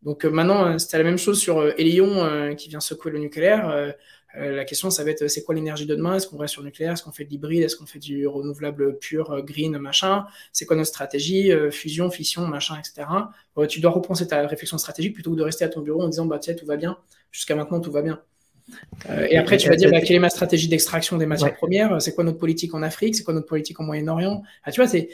[0.02, 3.18] Donc euh, maintenant, euh, c'était la même chose sur Elion euh, qui vient secouer le
[3.18, 3.94] nucléaire.
[4.34, 6.14] la question, ça va être c'est quoi l'énergie de demain?
[6.14, 6.92] Est-ce qu'on reste sur le nucléaire?
[6.92, 7.62] Est-ce qu'on fait de l'hybride?
[7.62, 10.26] Est-ce qu'on fait du renouvelable pur, green, machin?
[10.52, 13.08] C'est quoi notre stratégie Fusion, fission, machin, etc.
[13.68, 16.26] tu dois repenser ta réflexion stratégique plutôt que de rester à ton bureau en disant
[16.26, 16.98] bah tiens, tout va bien.
[17.32, 18.20] Jusqu'à maintenant, tout va bien.
[19.28, 22.00] et après, tu vas dire bah, quelle est ma stratégie d'extraction des matières premières?
[22.00, 23.16] C'est quoi notre politique en Afrique?
[23.16, 24.42] C'est quoi notre politique au Moyen-Orient?
[24.62, 25.08] Ah, Tu vois, c'est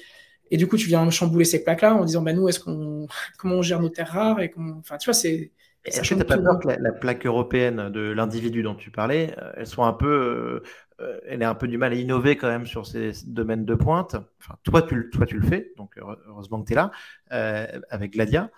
[0.51, 3.07] et du coup, tu viens chambouler ces plaques-là en disant, bah, nous, est-ce qu'on,
[3.39, 5.53] comment on gère nos terres rares et enfin, tu vois, c'est.
[5.85, 9.53] Est-ce que tu pas peur que la, plaque européenne de l'individu dont tu parlais, euh,
[9.59, 10.63] elle soit un peu,
[11.03, 13.75] euh, elle ait un peu du mal à innover quand même sur ces domaines de
[13.75, 14.17] pointe?
[14.41, 16.91] Enfin, toi, tu, toi, tu le fais, donc heureusement que tu es là
[17.33, 18.51] euh, avec Gladia.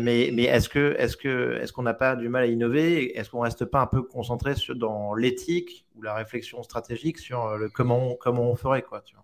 [0.00, 3.16] Mais, mais est-ce que, est-ce que, est-ce qu'on n'a pas du mal à innover?
[3.16, 7.56] Est-ce qu'on reste pas un peu concentré sur, dans l'éthique ou la réflexion stratégique sur
[7.56, 9.23] le comment, comment on ferait quoi, tu vois?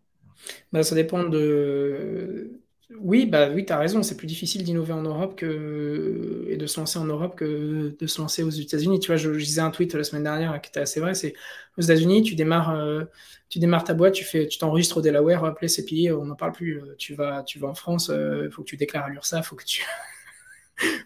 [0.72, 2.50] Bah, ça dépend de.
[2.98, 6.44] Oui, bah oui, tu as raison, c'est plus difficile d'innover en Europe que...
[6.48, 8.98] et de se lancer en Europe que de se lancer aux États-Unis.
[8.98, 11.34] Tu vois, je, disais un tweet la semaine dernière qui était assez vrai, c'est
[11.78, 13.04] aux États-Unis, tu démarres, euh,
[13.48, 16.34] tu démarres ta boîte, tu fais, tu t'enregistres au Delaware, hop, c'est payé, on n'en
[16.34, 16.82] parle plus.
[16.98, 19.56] Tu vas, tu vas en France, il euh, faut que tu déclares à l'URSSAF, faut
[19.56, 19.84] que tu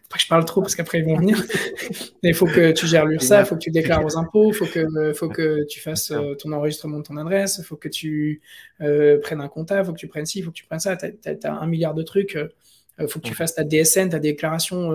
[0.09, 1.43] pas que je parle trop parce qu'après ils vont venir.
[2.23, 4.67] il faut que tu gères l'URSSAF, il faut que tu déclares aux impôts, il faut
[4.67, 8.41] que, faut que tu fasses euh, ton enregistrement de ton adresse, il faut que tu
[8.81, 10.81] euh, prennes un comptable, il faut que tu prennes ci, il faut que tu prennes
[10.81, 10.97] ça.
[10.97, 11.07] Tu
[11.45, 12.35] as, un milliard de trucs.
[12.35, 14.91] Il euh, faut que tu fasses ta DSN, ta déclaration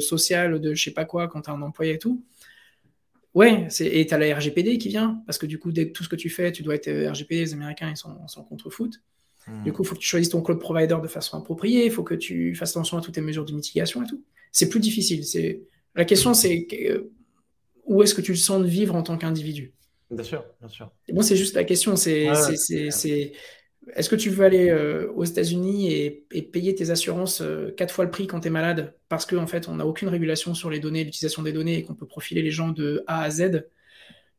[0.00, 2.22] sociale de je sais pas quoi quand tu as un employé et tout.
[3.34, 6.08] Ouais, et tu as la RGPD qui vient, parce que du coup, dès tout ce
[6.08, 9.00] que tu fais, tu dois être RGPD, les Américains, ils sont, sont contre-foot.
[9.64, 12.02] Du coup, il faut que tu choisisses ton cloud provider de façon appropriée, il faut
[12.02, 14.22] que tu fasses attention à toutes tes mesures de mitigation et tout.
[14.52, 15.24] C'est plus difficile.
[15.24, 15.62] C'est
[15.94, 16.66] La question, c'est
[17.84, 19.72] où est-ce que tu le sens de vivre en tant qu'individu?
[20.10, 20.90] Bien sûr, bien sûr.
[21.08, 22.30] Et bon, c'est juste la question, c'est
[23.94, 28.04] est-ce que tu veux aller euh, aux États-Unis et, payer tes assurances euh, quatre fois
[28.04, 28.94] le prix quand tu es malade?
[29.08, 31.84] Parce qu'en en fait, on n'a aucune régulation sur les données, l'utilisation des données et
[31.84, 33.66] qu'on peut profiler les gens de A à Z.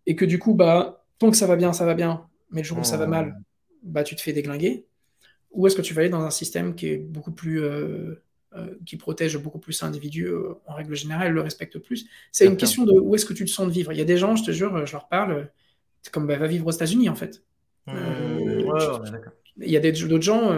[0.07, 2.67] Et que du coup, bah, tant que ça va bien, ça va bien, mais le
[2.67, 3.35] jour où ça va mal,
[3.83, 4.85] bah, tu te fais déglinguer
[5.55, 8.21] ou est-ce que tu vas aller dans un système qui est beaucoup plus euh,
[8.55, 12.05] euh, qui protège beaucoup plus l'individu euh, en règle générale, le respecte plus?
[12.31, 13.91] C'est une question de où est-ce que tu te sens de vivre.
[13.91, 15.49] Il y a des gens, je te jure, je leur parle,
[16.01, 17.43] c'est comme bah, va vivre aux États-Unis en fait.
[17.87, 17.91] Mmh.
[19.57, 20.51] il y a d'autres gens,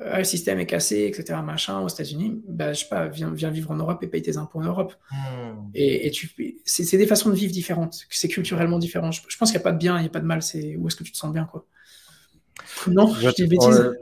[0.00, 1.40] ah, le système est cassé, etc.
[1.44, 4.36] Machin aux États-Unis, bah, je sais pas, viens, viens, vivre en Europe et paye tes
[4.36, 4.94] impôts en Europe.
[5.10, 5.16] Mmh.
[5.74, 6.30] Et, et, tu,
[6.64, 9.10] c'est des façons de vivre différentes, c'est culturellement différent.
[9.10, 10.42] Je, pense qu'il n'y a pas de bien, il n'y a pas de mal.
[10.42, 11.66] C'est où est-ce que tu te sens bien, quoi.
[12.86, 13.92] Non, je dis bêtises.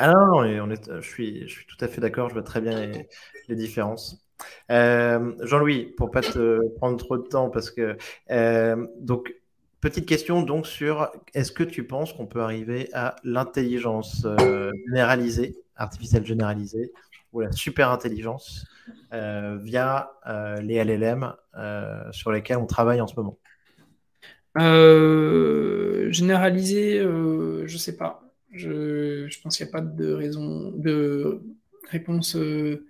[0.00, 2.86] Ah non, on est, je, suis, tout à fait d'accord, je vois très bien
[3.48, 4.24] les, différences.
[4.70, 7.96] Euh, Jean-Louis, pour pas te prendre trop de temps, parce que
[8.30, 9.34] euh, donc
[9.80, 15.56] petite question donc sur est-ce que tu penses qu'on peut arriver à l'intelligence euh, généralisée,
[15.74, 16.92] artificielle généralisée,
[17.32, 18.66] ou la super intelligence
[19.10, 20.12] via
[20.62, 21.34] les LLM
[22.12, 23.36] sur lesquels on travaille en ce moment?
[26.10, 28.27] Généralisée, je sais pas.
[28.52, 31.42] Je, pense qu'il n'y a pas de raison de
[31.90, 32.86] réponse euh,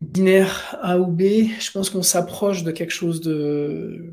[0.00, 1.22] binaire A ou B.
[1.58, 4.12] Je pense qu'on s'approche de quelque chose de,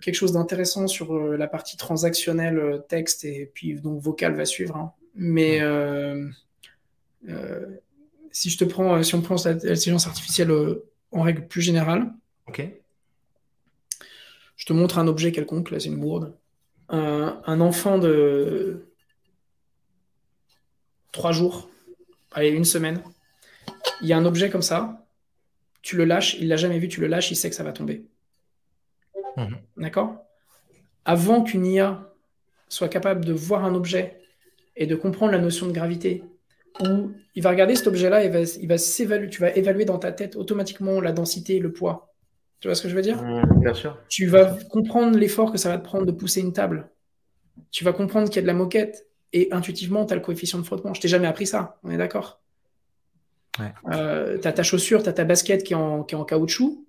[0.00, 4.44] quelque chose d'intéressant sur euh, la partie transactionnelle euh, texte et puis donc vocal va
[4.44, 4.76] suivre.
[4.76, 4.92] Hein.
[5.14, 5.60] Mais
[8.34, 10.50] si je te prends, si on prend l'intelligence artificielle
[11.10, 12.12] en règle plus générale,
[12.48, 12.66] ok
[14.56, 16.34] je te montre un objet quelconque, là c'est une bourde.
[16.88, 18.91] un enfant de
[21.12, 21.68] trois jours,
[22.32, 23.02] allez, une semaine,
[24.00, 25.06] il y a un objet comme ça,
[25.82, 27.72] tu le lâches, il l'a jamais vu, tu le lâches, il sait que ça va
[27.72, 28.04] tomber.
[29.36, 29.58] Mhm.
[29.76, 30.16] D'accord?
[31.04, 32.12] Avant qu'une IA
[32.68, 34.20] soit capable de voir un objet
[34.76, 36.24] et de comprendre la notion de gravité,
[36.80, 39.98] où il va regarder cet objet-là et va, il va s'évaluer, tu vas évaluer dans
[39.98, 42.14] ta tête automatiquement la densité et le poids.
[42.60, 43.22] Tu vois ce que je veux dire?
[43.22, 43.98] Mmh, Bien sûr.
[44.08, 46.90] Tu vas comprendre l'effort que ça va te prendre de pousser une table.
[47.70, 49.06] Tu vas comprendre qu'il y a de la moquette.
[49.32, 50.92] Et intuitivement, tu as le coefficient de frottement.
[50.94, 52.40] Je t'ai jamais appris ça, on est d'accord?
[53.58, 53.72] Ouais.
[53.92, 56.24] euh, Tu as ta chaussure, tu as ta basket qui est en, qui est en
[56.24, 56.86] caoutchouc.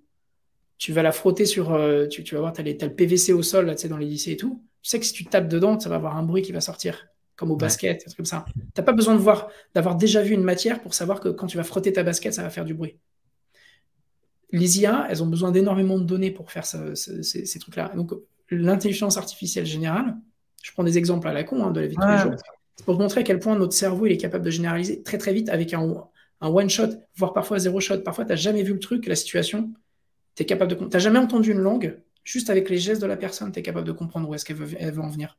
[0.76, 1.72] Tu vas la frotter sur.
[1.72, 3.88] Euh, tu, tu, vas voir, tu as, as, le PVC au sol, là, tu sais,
[3.88, 4.62] dans les lycées et tout.
[4.82, 7.06] Tu sais que si tu tapes dedans, ça va avoir un bruit qui va sortir,
[7.36, 8.12] comme au basket, ouais.
[8.14, 8.44] comme ça.
[8.54, 11.46] Tu n'as pas besoin de voir, d'avoir déjà vu une matière pour savoir que quand
[11.46, 12.98] tu vas frotter ta basket, ça va faire du bruit.
[14.50, 17.92] Les IA, elles ont besoin d'énormément de données pour faire ces trucs-là.
[17.96, 18.12] Donc,
[18.50, 20.16] l'intelligence artificielle générale,
[20.64, 22.32] je prends des exemples à la con hein, de la vie de tous les jours.
[22.74, 25.18] C'est pour te montrer à quel point notre cerveau il est capable de généraliser très
[25.18, 26.08] très vite avec un,
[26.40, 27.98] un one shot, voire parfois zéro shot.
[27.98, 29.70] Parfois, tu n'as jamais vu le truc, la situation.
[30.34, 30.76] Tu es capable de.
[30.76, 33.62] Tu n'as jamais entendu une langue, juste avec les gestes de la personne, tu es
[33.62, 35.36] capable de comprendre où est-ce qu'elle veut, elle veut en venir.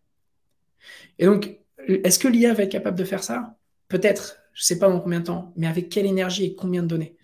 [1.17, 1.57] Et donc,
[1.88, 3.55] est-ce que l'IA va être capable de faire ça?
[3.88, 6.84] Peut-être, je ne sais pas dans combien de temps, mais avec quelle énergie et combien
[6.84, 7.15] de données?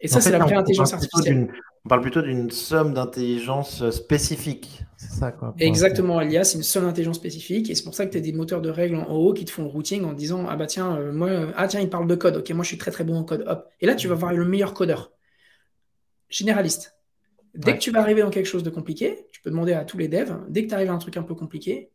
[0.00, 1.52] Et ça, c'est la vraie intelligence artificielle.
[1.84, 4.82] On parle plutôt d'une somme d'intelligence spécifique.
[4.96, 5.54] C'est ça, quoi.
[5.58, 7.68] Exactement, l'IA, c'est une somme d'intelligence spécifique.
[7.68, 9.50] Et c'est pour ça que tu as des moteurs de règles en haut qui te
[9.50, 12.06] font le routing en disant Ah bah tiens, euh, moi, euh, ah tiens, il parle
[12.06, 12.36] de code.
[12.36, 13.44] Ok, moi je suis très très bon en code.
[13.46, 13.68] Hop.
[13.80, 15.12] Et là, tu vas voir le meilleur codeur.
[16.30, 16.96] Généraliste.
[17.54, 17.78] Dès ouais.
[17.78, 20.08] que tu vas arriver dans quelque chose de compliqué, tu peux demander à tous les
[20.08, 21.90] devs, dès que tu arrives à un truc un peu compliqué,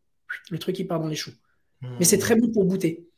[0.52, 1.34] le truc il part dans les choux.
[1.82, 1.88] Mmh.
[2.00, 3.10] Mais c'est très bon pour booter.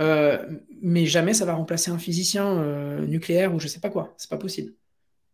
[0.00, 0.38] Euh,
[0.80, 4.14] mais jamais ça va remplacer un physicien euh, nucléaire ou je sais pas quoi.
[4.16, 4.72] C'est pas possible.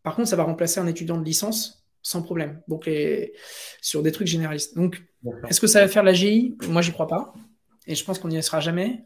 [0.07, 2.63] Par contre, ça va remplacer un étudiant de licence sans problème.
[2.69, 3.33] Donc, les...
[3.81, 4.77] sur des trucs généralistes.
[4.77, 5.03] Donc,
[5.49, 7.35] est-ce que ça va faire la GI Moi, j'y crois pas.
[7.89, 9.03] Et je pense qu'on n'y sera jamais.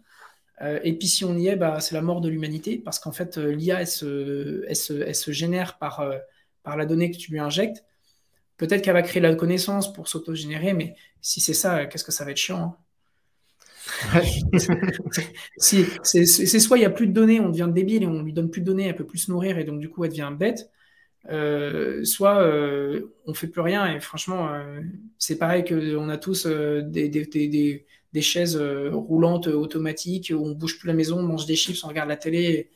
[0.61, 2.77] Euh, et puis, si on y est, bah, c'est la mort de l'humanité.
[2.77, 6.19] Parce qu'en fait, euh, l'IA, elle se, elle, se, elle se, génère par, euh,
[6.65, 7.83] par la donnée que tu lui injectes.
[8.59, 12.27] Peut-être qu'elle va créer la connaissance pour s'auto-générer, mais si c'est ça, qu'est-ce que ça
[12.27, 12.77] va être chiant
[14.13, 14.21] hein?
[15.57, 18.35] Si, c'est soit il n'y a plus de données, on devient débile et on lui
[18.35, 20.33] donne plus de données, elle peut plus se nourrir et donc du coup elle devient
[20.39, 20.71] bête,
[21.29, 24.81] euh, soit euh, on fait plus rien et franchement euh,
[25.19, 30.43] c'est pareil que on a tous euh, des, des, des, des, chaises roulantes automatiques où
[30.43, 32.71] on bouge plus la maison, on mange des chips, on regarde la télé.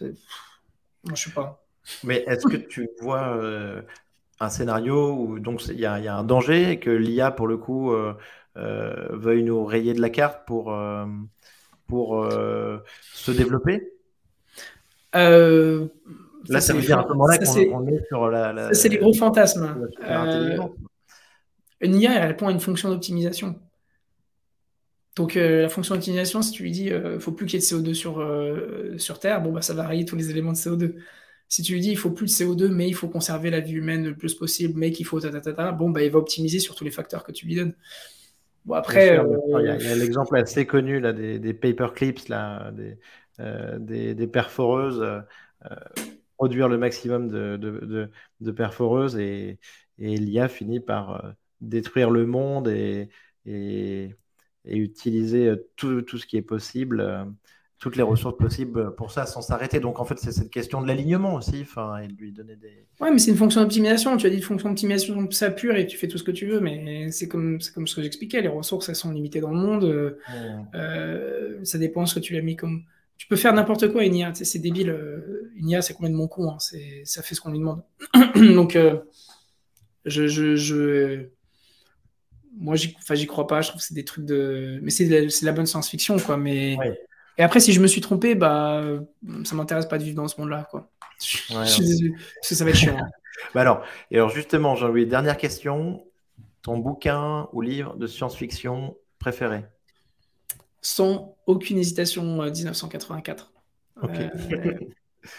[0.00, 1.64] Moi, je sais pas.
[2.02, 3.40] Mais est-ce que tu vois
[4.40, 7.56] un scénario où donc il y, y, a un danger et que l'IA pour le
[7.56, 7.92] coup
[8.56, 10.76] veuille nous rayer de la carte pour
[11.86, 13.92] pour se développer?
[16.48, 18.52] Là, ça, ça veut dire à ce moment-là qu'on est sur la.
[18.52, 19.88] la c'est les gros fantasmes.
[20.08, 20.58] Euh,
[21.80, 23.56] une IA, elle répond à une fonction d'optimisation.
[25.16, 27.60] Donc, euh, la fonction d'optimisation, si tu lui dis il euh, ne faut plus qu'il
[27.60, 30.30] y ait de CO2 sur, euh, sur Terre, bon, bah, ça va rayer tous les
[30.30, 30.94] éléments de CO2.
[31.48, 33.72] Si tu lui dis il faut plus de CO2, mais il faut conserver la vie
[33.72, 36.18] humaine le plus possible, mais qu'il faut ta, ta, ta, ta, bon, bah, il va
[36.18, 37.74] optimiser sur tous les facteurs que tu lui donnes.
[38.64, 39.16] Bon, après.
[39.16, 39.26] Sûr,
[39.58, 42.96] il y a, l'exemple assez connu là, des, des paperclips, là, des,
[43.78, 45.04] des, des perforeuses
[46.38, 48.10] produire le maximum de, de, de,
[48.40, 49.58] de perforeuses et,
[49.98, 51.30] et l'IA finit par euh,
[51.60, 53.08] détruire le monde et,
[53.44, 54.14] et,
[54.64, 57.24] et utiliser euh, tout, tout, ce qui est possible, euh,
[57.80, 59.80] toutes les ressources possibles pour ça sans s'arrêter.
[59.80, 62.86] Donc en fait, c'est cette question de l'alignement aussi, enfin, et de lui donner des.
[63.00, 64.16] Ouais, mais c'est une fonction d'optimisation.
[64.16, 66.46] Tu as dit une fonction d'optimisation ça pure et tu fais tout ce que tu
[66.46, 68.40] veux, mais c'est comme, comme ce que j'expliquais.
[68.42, 70.16] Les ressources, elles sont limitées dans le monde.
[70.28, 70.64] Ouais.
[70.74, 72.84] Euh, ça dépend de ce que tu l'as mis comme
[73.18, 74.96] tu peux faire n'importe quoi une IA, c'est débile.
[75.56, 77.82] Une IA, c'est complètement con, hein, ça fait ce qu'on lui demande.
[78.36, 79.00] Donc, euh,
[80.04, 81.28] je, je, je,
[82.58, 84.78] moi, j'y crois pas, je trouve que c'est des trucs de.
[84.82, 86.36] Mais c'est de, la bonne science-fiction, quoi.
[86.36, 86.76] Mais...
[86.76, 87.00] Ouais.
[87.38, 88.82] Et après, si je me suis trompé, bah,
[89.44, 90.90] ça m'intéresse pas de vivre dans ce monde-là, quoi.
[91.50, 92.96] Ouais, je suis désolé, parce que ça va être chiant.
[92.98, 93.08] hein.
[93.54, 96.04] bah alors, et alors justement, Jean-Louis, dernière question.
[96.62, 99.64] Ton bouquin ou livre de science-fiction préféré?
[100.80, 103.52] Sans aucune hésitation 1984.
[104.02, 104.28] Okay.
[104.52, 104.72] Euh,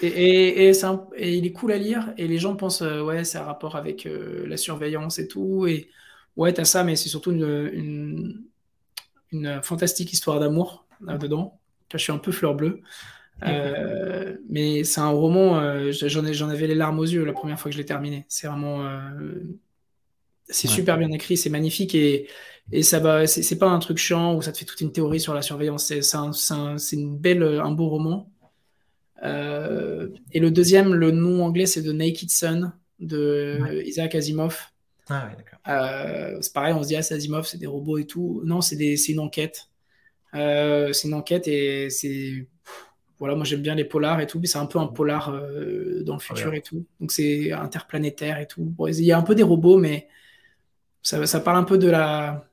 [0.01, 3.01] et, et, et, un, et, il est cool à lire et les gens pensent euh,
[3.01, 5.89] ouais c'est un rapport avec euh, la surveillance et tout et
[6.35, 8.43] ouais t'as ça mais c'est surtout une, une,
[9.31, 11.59] une, fantastique histoire d'amour là-dedans.
[11.91, 12.81] Je suis un peu fleur bleue.
[13.43, 17.69] Euh, mais c'est un roman, j'en j'en avais les larmes aux yeux la première fois
[17.69, 18.25] que je l'ai terminé.
[18.27, 18.85] C'est vraiment,
[20.49, 20.73] c'est ouais.
[20.73, 22.27] super bien écrit, c'est magnifique et,
[22.72, 25.20] et ça va, c'est pas un truc chiant où ça te fait toute une théorie
[25.20, 25.86] sur la surveillance.
[25.86, 28.32] C'est un, un, une belle, un beau roman.
[29.24, 33.88] Euh, et le deuxième, le nom anglais, c'est The Naked Sun de ouais.
[33.88, 34.57] Isaac Asimov.
[35.09, 35.59] Ah ouais, d'accord.
[35.67, 38.41] Euh, c'est pareil, on se dit, ah, c'est Asimov, c'est des robots et tout.
[38.45, 38.78] Non, c'est
[39.09, 39.70] une enquête.
[40.36, 42.47] Euh, c'est une enquête et c'est.
[43.17, 46.03] Voilà, moi j'aime bien les polars et tout, mais c'est un peu un polar euh,
[46.03, 46.59] dans le futur ouais.
[46.59, 46.86] et tout.
[47.01, 48.63] Donc c'est interplanétaire et tout.
[48.63, 50.07] Bon, il y a un peu des robots, mais
[51.01, 52.49] ça, ça parle un peu de la,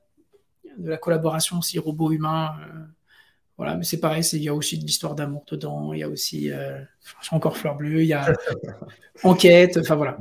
[0.78, 2.56] de la collaboration aussi robot-humain.
[2.60, 2.80] Euh,
[3.56, 6.08] voilà, mais c'est pareil, il y a aussi de l'histoire d'amour dedans, il y a
[6.08, 6.78] aussi, euh,
[7.30, 8.32] encore Fleur Bleue, il y a
[9.22, 10.18] Enquête, enfin voilà.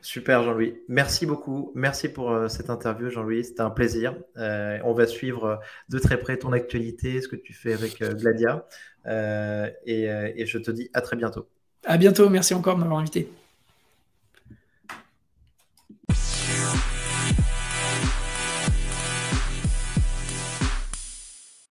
[0.00, 0.76] Super Jean-Louis.
[0.88, 1.72] Merci beaucoup.
[1.74, 3.44] Merci pour euh, cette interview Jean-Louis.
[3.44, 4.16] C'était un plaisir.
[4.38, 8.64] Euh, on va suivre de très près ton actualité, ce que tu fais avec Gladia.
[9.84, 11.48] Et, et je te dis à très bientôt.
[11.84, 12.30] À bientôt.
[12.30, 13.28] Merci encore de m'avoir invité.